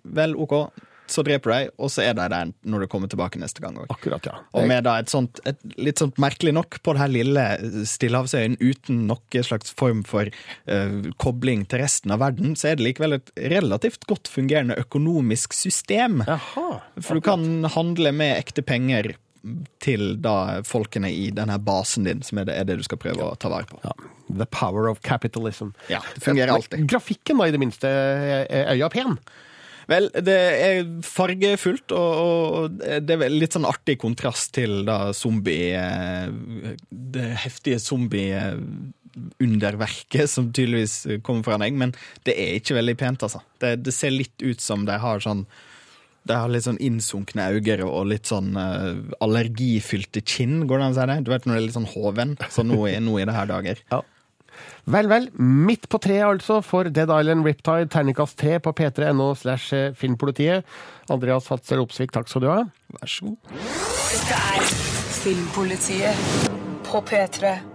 [0.03, 0.55] vel, OK,
[1.09, 3.89] så dreper deg, og så er de der når du kommer tilbake neste gang òg.
[3.93, 4.37] Akkurat, ja.
[4.55, 7.45] Og med da et sånt, et, litt sånt merkelig nok, på det her lille
[7.89, 12.87] Stillehavsøyen uten noen slags form for uh, kobling til resten av verden, så er det
[12.87, 16.23] likevel et relativt godt fungerende økonomisk system.
[16.27, 19.13] Jaha, For du kan handle med ekte penger
[19.83, 23.25] til da folkene i denne basen din, som er det, er det du skal prøve
[23.27, 23.79] å ta vare på.
[23.83, 23.91] Ja.
[24.31, 25.73] The power of capitalism.
[25.91, 26.85] Ja, det fungerer alltid.
[26.87, 29.17] Grafikken, da, i det minste, er øya pen?
[29.89, 35.79] Vel, det er fargefullt, og, og det er litt sånn artig kontrast til da zombie
[36.89, 41.89] Det heftige zombie-underverket som tydeligvis kommer fra deg, men
[42.27, 43.39] det er ikke veldig pent, altså.
[43.59, 45.43] Det, det ser litt ut som de har sånn
[46.23, 50.93] de har litt sånn innsunkne øyne og litt sånn uh, allergifylte kinn, går det an
[50.93, 51.17] å si det?
[51.25, 53.81] Du vet når det er litt sånn hoven, så nå nå i det her dager.
[53.91, 53.99] Ja.
[54.85, 55.29] Vel, vel.
[55.39, 60.67] Midt på treet, altså, for Dead Island Riptide, terningkast 3 på p3.no slash filmpolitiet.
[61.11, 62.63] Andreas Hatzel Opsvik, takk skal du ha.
[62.97, 63.53] Vær så god.
[64.13, 64.73] Dette er
[65.23, 66.49] Filmpolitiet
[66.83, 67.72] på P3.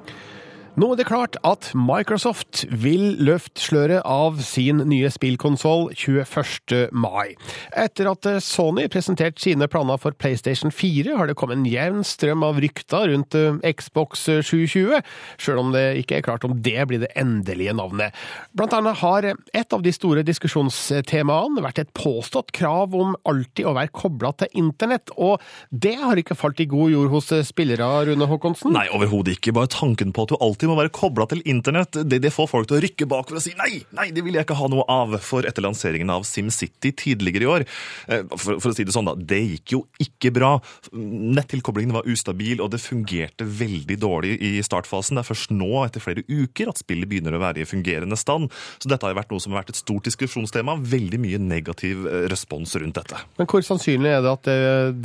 [0.79, 6.93] Nå er det klart at Microsoft vil løfte sløret av sin nye spillkonsoll 21.
[6.95, 7.33] mai.
[7.75, 12.45] Etter at Sony presenterte sine planer for PlayStation 4, har det kommet en jevn strøm
[12.47, 15.01] av rykter rundt eh, Xbox 720,
[15.43, 18.14] sjøl om det ikke er klart om det blir det endelige navnet.
[18.55, 23.75] Blant annet har et av de store diskusjonstemaene vært et påstått krav om alltid å
[23.81, 25.43] være kobla til internett, og
[25.75, 28.71] det har ikke falt i god jord hos spillere, Rune Håkonsen?
[28.79, 29.59] Nei, overhodet ikke.
[29.59, 32.68] Bare tanken på at du alltid må være kobla til internett, det, det, får folk
[32.68, 35.16] til å rykke bakover og si nei, nei, det vil jeg ikke ha noe av.
[35.24, 37.66] For etter lanseringen av SimCity tidligere i år,
[38.09, 40.52] eh, for, for, å si det sånn, da, det gikk jo ikke bra.
[40.92, 45.18] Nettilkoblingen var ustabil, og det fungerte veldig dårlig i startfasen.
[45.18, 48.52] Det er først nå, etter flere uker, at spillet begynner å være i fungerende stand.
[48.78, 50.78] Så dette har vært noe som har vært et stort diskusjonstema.
[50.88, 53.22] Veldig mye negativ eh, respons rundt dette.
[53.40, 54.59] Men hvor sannsynlig er det at det,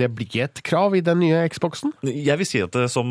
[0.04, 1.94] det blir et krav i den nye Xboxen?
[2.04, 3.08] Jeg vil si at det, som,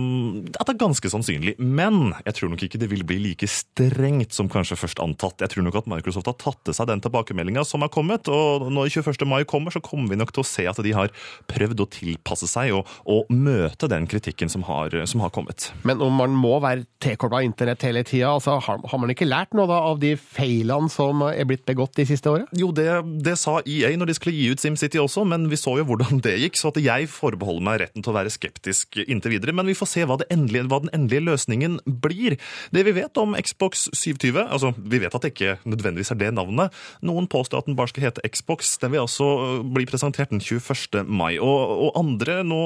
[0.53, 1.57] at det er ganske sannsynlig.
[1.59, 5.43] Men jeg tror nok ikke det vil bli like strengt som kanskje først antatt.
[5.43, 8.69] Jeg tror nok at Microsoft har tatt til seg den tilbakemeldinga som har kommet, og
[8.73, 9.27] når 21.
[9.29, 11.13] mai kommer, så kommer vi nok til å se at de har
[11.51, 15.71] prøvd å tilpasse seg og, og møte den kritikken som har, som har, kommet.
[15.89, 19.55] Men om man må være tilkobla internett hele tida, altså, har, har, man ikke lært
[19.57, 22.45] noe da av de feilene som er blitt begått de siste åra?
[22.59, 22.87] Jo, det,
[23.25, 26.21] det, sa EA når de skulle gi ut SimCity også, men vi så jo hvordan
[26.25, 29.57] det gikk, så at jeg forbeholder meg retten til å være skeptisk inntil videre.
[29.57, 32.22] Men vi får se hva, endelige, hva den endelige løsningen blir.
[32.73, 36.33] Det vi vet om Xbox 720 altså Vi vet at det ikke nødvendigvis er det
[36.37, 36.73] navnet.
[37.05, 38.77] Noen påstår at den bare skal hete Xbox.
[38.83, 39.29] Den vil altså
[39.63, 41.05] bli presentert den 21.
[41.09, 41.37] mai.
[41.39, 42.63] Og, og andre nå,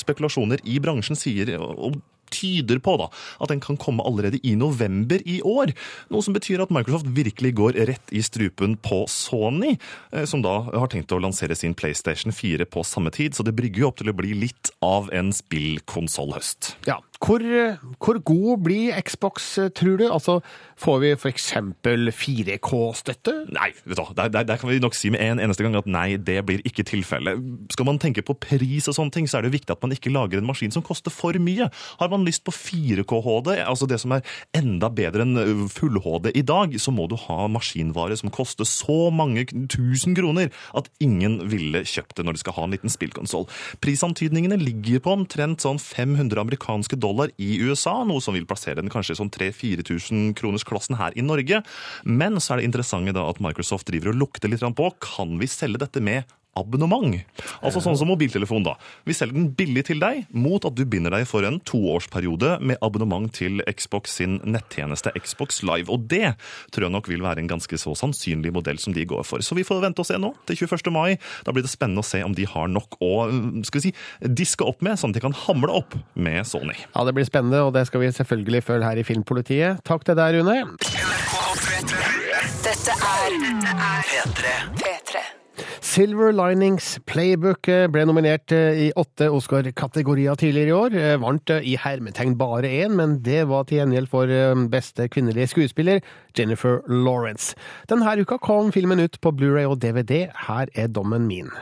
[0.00, 2.00] spekulasjoner i bransjen sier og
[2.34, 3.08] tyder på da,
[3.42, 5.74] at den kan komme allerede i november i år.
[6.12, 9.76] Noe som betyr at Microsoft virkelig går rett i strupen på Sony,
[10.28, 13.36] som da har tenkt å lansere sin PlayStation 4 på samme tid.
[13.36, 16.74] Så det brygger jo opp til å bli litt av en spillkonsollhøst.
[16.88, 17.40] Ja, hvor,
[18.04, 20.12] hvor, god blir Xbox, tror du?
[20.12, 20.40] Altså,
[20.80, 21.52] Får vi f.eks.
[22.18, 23.32] 4K-støtte?
[23.54, 25.86] Nei, vet du, der, der, der, kan vi nok si med en eneste gang at
[25.86, 27.38] nei, det blir ikke tilfellet.
[27.72, 30.10] Skal man tenke på pris og sånne ting, så er det viktig at man ikke
[30.12, 31.68] lager en maskin som koster for mye.
[32.00, 36.74] Har man lyst på 4K-HD, altså det som er enda bedre enn full-HD i dag,
[36.82, 42.18] så må du ha maskinvare som koster så mange tusen kroner at ingen ville kjøpt
[42.18, 43.46] det når de skal ha en liten spillkonsoll.
[43.84, 48.92] Prisantydningene ligger på omtrent sånn 500 amerikanske dollar i USA, noe som vil plassere den
[48.92, 51.62] kanskje i sånn 3000-4000 kroners klassen her i Norge.
[52.04, 55.50] Men så er det interessante da at Microsoft driver og lukter litt på kan vi
[55.50, 57.16] selge dette med abonnement.
[57.64, 58.76] Altså sånn som mobiltelefon, da.
[59.08, 62.80] Vi selger den billig til deg mot at du binder deg for en toårsperiode med
[62.84, 65.90] abonnement til Xbox sin nettjeneste Xbox Live.
[65.92, 66.34] Og det
[66.74, 69.44] tror jeg nok vil være en ganske så sannsynlig modell som de går for.
[69.44, 70.92] Så vi får vente og se nå, til 21.
[70.94, 71.16] mai.
[71.46, 73.12] Da blir det spennende å se om de har nok å
[73.64, 76.76] skal vi si, diske opp med, sånn at de kan hamle opp med Sony.
[76.94, 79.84] Ja, Det blir spennende, og det skal vi selvfølgelig følge her i Filmpolitiet.
[79.84, 80.58] Takk til deg, Rune.
[82.64, 83.38] Dette er
[84.08, 84.52] P3.
[84.80, 85.43] P3.
[85.84, 90.96] Silver Linings Playbook eh, ble nominert eh, i åtte Oscar-kategorier tidligere i år.
[90.96, 94.32] Eh, Vant i hermetegn bare én, men det var til gjengjeld for
[94.72, 96.00] beste kvinnelige skuespiller,
[96.38, 97.52] Jennifer Lawrence.
[97.92, 100.30] Denne uka kom filmen ut på Blu-ray og DVD.
[100.48, 101.52] Her er dommen min.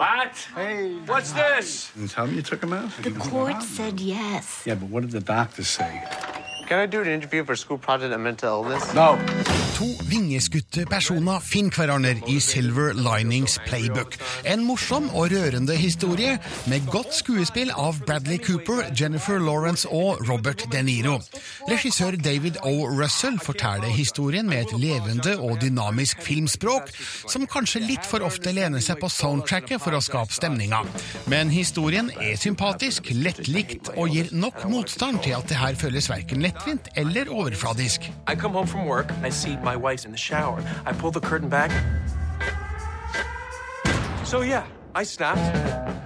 [0.00, 0.48] What?
[0.56, 0.96] Hey.
[1.06, 1.92] What's this?
[2.00, 2.90] And tell me you took him out?
[3.02, 4.64] The court said yes.
[4.66, 5.92] Yeah, but what did the doctor say?
[6.70, 8.94] Can I do an interview for a school project on mental illness?
[8.94, 9.18] No.
[9.74, 14.14] To vingeskutte personer finner hverandre i Silver Linings Playbook.
[14.46, 16.36] En morsom og rørende historie
[16.70, 21.16] med godt skuespill av Bradley Cooper, Jennifer Lawrence og Robert De Niro.
[21.70, 22.86] Regissør David O.
[22.86, 26.92] Russell forteller historien med et levende og dynamisk filmspråk,
[27.26, 30.84] som kanskje litt for ofte lener seg på soundtracket for å skape stemninga.
[31.32, 36.44] Men historien er sympatisk, lettlikt og gir nok motstand til at det her føles verken
[36.60, 38.12] lettvint eller overfladisk.
[38.28, 40.62] I come home from work and I see my wife's in the shower.
[40.86, 41.70] I pull the curtain back.
[44.24, 44.64] So yeah,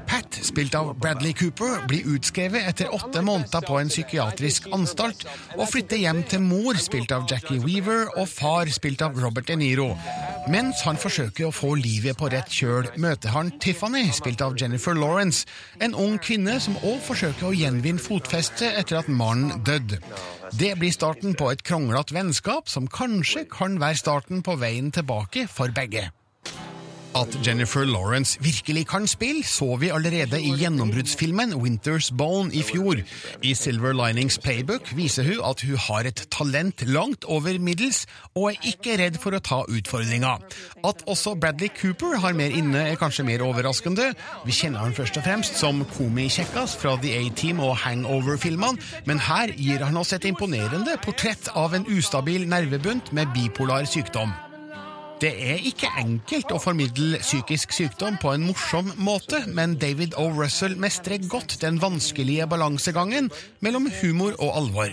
[0.07, 5.25] Pat, spilt av Bradley Cooper, blir utskrevet etter åtte måneder på en psykiatrisk anstalt
[5.57, 9.57] og flytter hjem til mor, spilt av Jackie Weaver, og far, spilt av Robert De
[9.57, 9.95] Niro.
[10.53, 14.93] Mens han forsøker å få livet på rett kjøl, møter han Tiffany, spilt av Jennifer
[14.97, 15.49] Lawrence,
[15.81, 20.03] en ung kvinne som òg forsøker å gjenvinne fotfestet etter at mannen døde.
[20.55, 25.49] Det blir starten på et kronglete vennskap som kanskje kan være starten på veien tilbake
[25.51, 26.05] for begge.
[27.15, 32.97] At Jennifer Lawrence virkelig kan spille, så vi allerede i gjennombruddsfilmen Winter's Bone i fjor.
[33.43, 38.51] I Silver Linings Playbook viser hun at hun har et talent langt over middels, og
[38.51, 40.33] er ikke redd for å ta utfordringa.
[40.83, 44.11] At også Bradley Cooper har mer inne, er kanskje mer overraskende.
[44.43, 49.55] Vi kjenner han først og fremst som komikjekkas fra The A-Team og Hangover-filmene, men her
[49.55, 54.35] gir han oss et imponerende portrett av en ustabil nervebunt med bipolar sykdom.
[55.23, 60.27] Det er ikke enkelt å formidle psykisk sykdom på en morsom måte, men David O.
[60.35, 63.31] Russell mestrer godt den vanskelige balansegangen
[63.65, 64.91] mellom humor og alvor.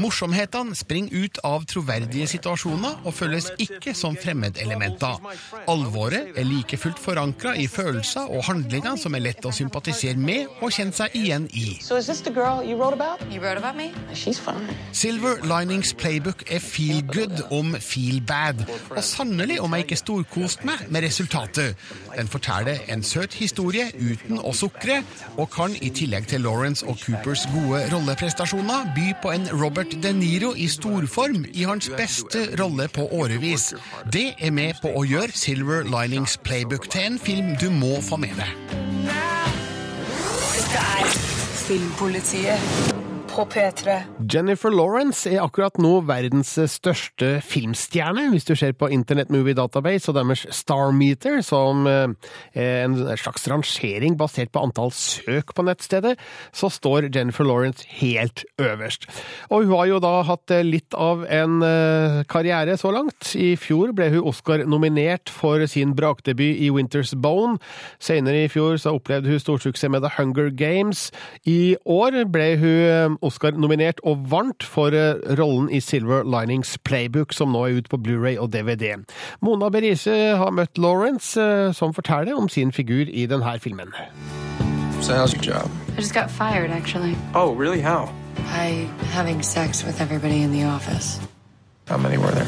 [0.00, 5.20] Morsomhetene springer ut av troverdige situasjoner og føles ikke som fremmedelementer.
[5.68, 10.48] Alvoret er like fullt forankra i følelser og handlinger som er lett å sympatisere med
[10.62, 11.76] og kjenne seg igjen i.
[11.84, 12.00] So.
[14.92, 20.64] Silver Linings Playbook er feel good om feel bad, og sannelig om jeg ikke storkost
[20.68, 21.76] meg med resultatet.
[22.14, 25.00] Den forteller en søt historie uten å sukre,
[25.36, 30.12] og kan i tillegg til Lawrence og Coopers gode rolleprestasjoner by på en Robert De
[30.16, 33.72] Niro i storform i hans beste rolle på årevis.
[34.12, 38.20] Det er med på å gjøre Silver Linings Playbook til en film du må få
[38.20, 38.54] med deg.
[40.58, 41.12] Dette er
[41.68, 43.07] Filmpolitiet
[43.38, 44.00] på P3.
[44.34, 50.10] Jennifer Lawrence er akkurat nå verdens største filmstjerne, hvis du ser på Internet Movie Database
[50.10, 52.10] og deres Star Meter, som eh,
[52.58, 56.16] er en slags rangering basert på antall søk på nettstedet,
[56.50, 59.06] så står Jennifer Lawrence helt øverst.
[59.52, 63.36] Og hun har jo da hatt eh, litt av en eh, karriere så langt.
[63.38, 67.60] I fjor ble hun Oscar-nominert for sin brakdebut i Winter's Bone.
[68.02, 71.12] Senere i fjor så opplevde hun storsuksess med The Hunger Games.
[71.46, 77.52] I år ble hun Oscar-nominert og vant for eh, rollen i Silver Linings Playbook, som
[77.54, 78.96] nå er ute på Blu-ray og DVD.
[79.44, 83.94] Mona Berise har møtt Lawrence, eh, som forteller om sin figur i denne filmen.
[85.00, 85.70] So how's your job?
[85.96, 87.16] I just got fired, actually.
[87.34, 87.80] Oh, really?
[87.80, 88.08] How?
[88.36, 91.20] By having sex with everybody in the office.
[91.86, 92.46] How many were there?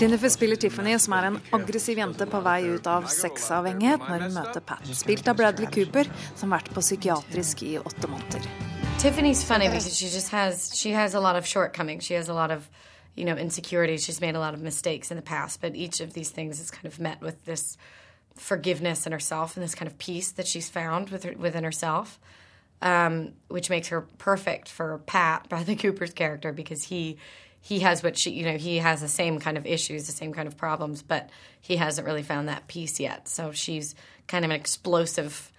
[0.00, 4.34] Jennifer spiller Tiffany, som er en aggressiv jente på vei ut av sexavhengighet når hun
[4.38, 8.69] møter Pat, spilt av Bradley Cooper, som har vært på psykiatrisk i åtte måneder.
[9.00, 12.04] Tiffany's funny because she just has she has a lot of shortcomings.
[12.04, 12.68] She has a lot of
[13.14, 14.04] you know insecurities.
[14.04, 16.70] She's made a lot of mistakes in the past, but each of these things is
[16.70, 17.78] kind of met with this
[18.34, 22.20] forgiveness in herself and this kind of peace that she's found with her, within herself,
[22.82, 27.16] um, which makes her perfect for Pat Bradley Cooper's character because he
[27.62, 30.34] he has what she you know he has the same kind of issues, the same
[30.34, 31.30] kind of problems, but
[31.62, 33.28] he hasn't really found that peace yet.
[33.28, 33.94] So she's
[34.26, 35.50] kind of an explosive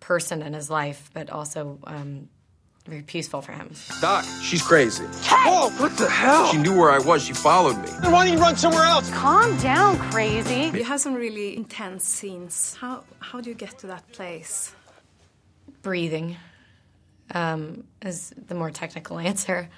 [0.00, 2.28] person in his life, but also um,
[2.86, 3.70] very peaceful for him.
[4.00, 5.04] Doc, she's crazy.
[5.04, 6.50] Whoa, what the hell?
[6.50, 7.22] She knew where I was.
[7.22, 7.88] She followed me.
[8.02, 9.10] Then why don't you run somewhere else?
[9.10, 10.76] Calm down, crazy.
[10.76, 12.74] You have some really intense scenes.
[12.80, 14.74] How how do you get to that place?
[15.82, 16.36] breathing
[17.34, 19.68] um, is the more technical answer.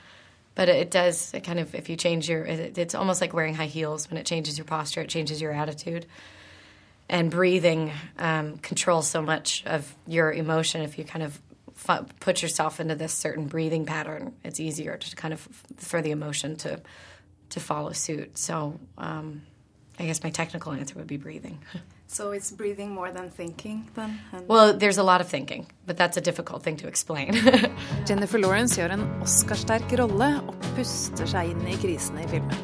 [0.55, 3.55] But it does it kind of if you change your it, it's almost like wearing
[3.55, 6.07] high heels when it changes your posture, it changes your attitude.
[7.09, 10.83] And breathing um, controls so much of your emotion.
[10.83, 11.41] If you kind of fu-
[12.21, 15.41] put yourself into this certain breathing pattern, it's easier to kind of
[15.77, 16.81] for the emotion to
[17.51, 18.39] to follow suit.
[18.39, 19.43] So um,
[19.99, 21.59] I guess my technical answer would be breathing.
[22.13, 24.21] So it's breathing more than thinking, then?
[24.33, 27.33] And Well, there's a lot of thinking, but that's a difficult thing to explain.
[28.07, 32.61] Jennifer Lawrence gjør en Oscar-sterk rolle og puster seg inn i krisene i filmen.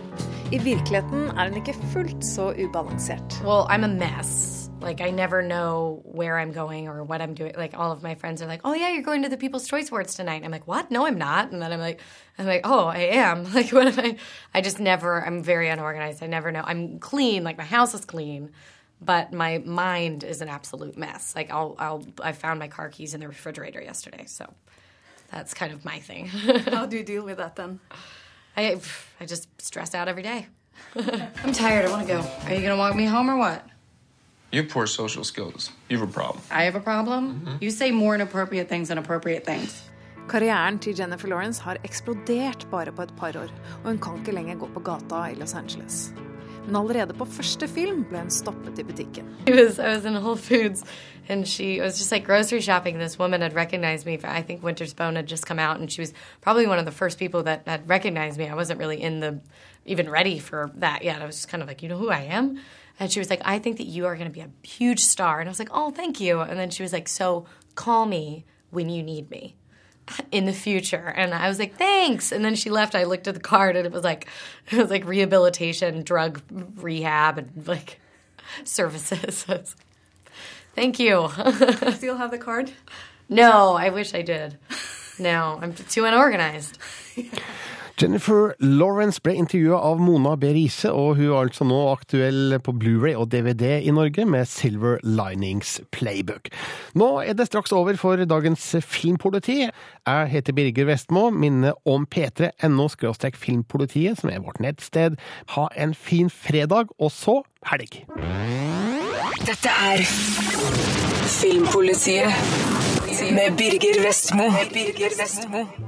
[0.52, 3.40] I virkeligheten er hun ikke fullt så ubalansert.
[3.42, 4.57] well, I'm a mess.
[4.80, 7.52] Like I never know where I'm going or what I'm doing.
[7.56, 9.88] Like all of my friends are like, "Oh yeah, you're going to the People's Choice
[9.88, 10.90] Awards tonight." I'm like, "What?
[10.90, 12.00] No, I'm not." And then I'm like,
[12.38, 14.16] "I'm like, oh, I am." Like what am I?
[14.54, 15.24] I just never.
[15.24, 16.22] I'm very unorganized.
[16.22, 16.62] I never know.
[16.64, 17.42] I'm clean.
[17.44, 18.52] Like my house is clean,
[19.00, 21.34] but my mind is an absolute mess.
[21.34, 22.06] Like I'll, I'll.
[22.22, 24.52] I found my car keys in the refrigerator yesterday, so
[25.32, 26.26] that's kind of my thing.
[26.72, 27.80] How do you deal with that then?
[28.56, 28.80] I,
[29.20, 30.46] I just stress out every day.
[30.96, 31.84] I'm tired.
[31.86, 32.20] I want to go.
[32.44, 33.67] Are you gonna walk me home or what?
[34.50, 35.70] You have poor social skills.
[35.90, 36.40] You have a problem.
[36.50, 37.40] I have a problem.
[37.40, 37.56] Mm-hmm.
[37.60, 39.82] You say more inappropriate things than appropriate things.
[40.28, 43.52] Karrieren til Jennifer Lawrence har eksplodert bare på et par år,
[43.84, 46.12] og hun kan ikke lenger gå på gata i Los Angeles.
[46.66, 49.28] Men allerede på første film ble hun stoppet i butikken.
[49.46, 50.84] It was I was in Whole Foods,
[51.28, 52.98] and she was just like grocery shopping.
[52.98, 54.18] This woman had recognized me.
[54.24, 56.92] I think Winter's Bone had just come out, and she was probably one of the
[56.92, 58.48] first people that had recognized me.
[58.48, 59.40] I wasn't really in the
[59.86, 61.22] even ready for that yet.
[61.22, 62.58] I was just kind of like, you know who I am.
[63.00, 65.40] And she was like, I think that you are going to be a huge star.
[65.40, 66.40] And I was like, oh, thank you.
[66.40, 69.54] And then she was like, so call me when you need me
[70.32, 71.12] in the future.
[71.16, 72.32] And I was like, thanks.
[72.32, 72.94] And then she left.
[72.94, 74.26] I looked at the card and it was like,
[74.70, 76.42] it was like rehabilitation, drug
[76.76, 78.00] rehab, and like
[78.64, 79.44] services.
[79.48, 79.84] I was like,
[80.74, 81.28] Thank you.
[81.94, 82.70] Still have the card?
[83.28, 84.58] no, I wish I did.
[85.18, 86.78] No, I'm too unorganized.
[87.98, 90.52] Jennifer Lawrence ble intervjua av Mona B.
[90.54, 95.00] Riise, og hun er altså nå aktuell på Blu-ray og DVD i Norge med Silver
[95.02, 96.46] Linings Playbook.
[96.94, 99.64] Nå er det straks over for dagens Filmpoliti.
[99.66, 102.86] Jeg heter Birger Vestmo, minner om p3.no
[103.34, 105.18] filmpolitiet, som er vårt nettsted.
[105.56, 108.04] Ha en fin fredag, og så helg!
[109.42, 110.06] Dette er
[111.26, 112.30] Filmpolitiet
[113.34, 114.52] med Birger Vestmo.
[114.70, 115.87] Birger Vestmo.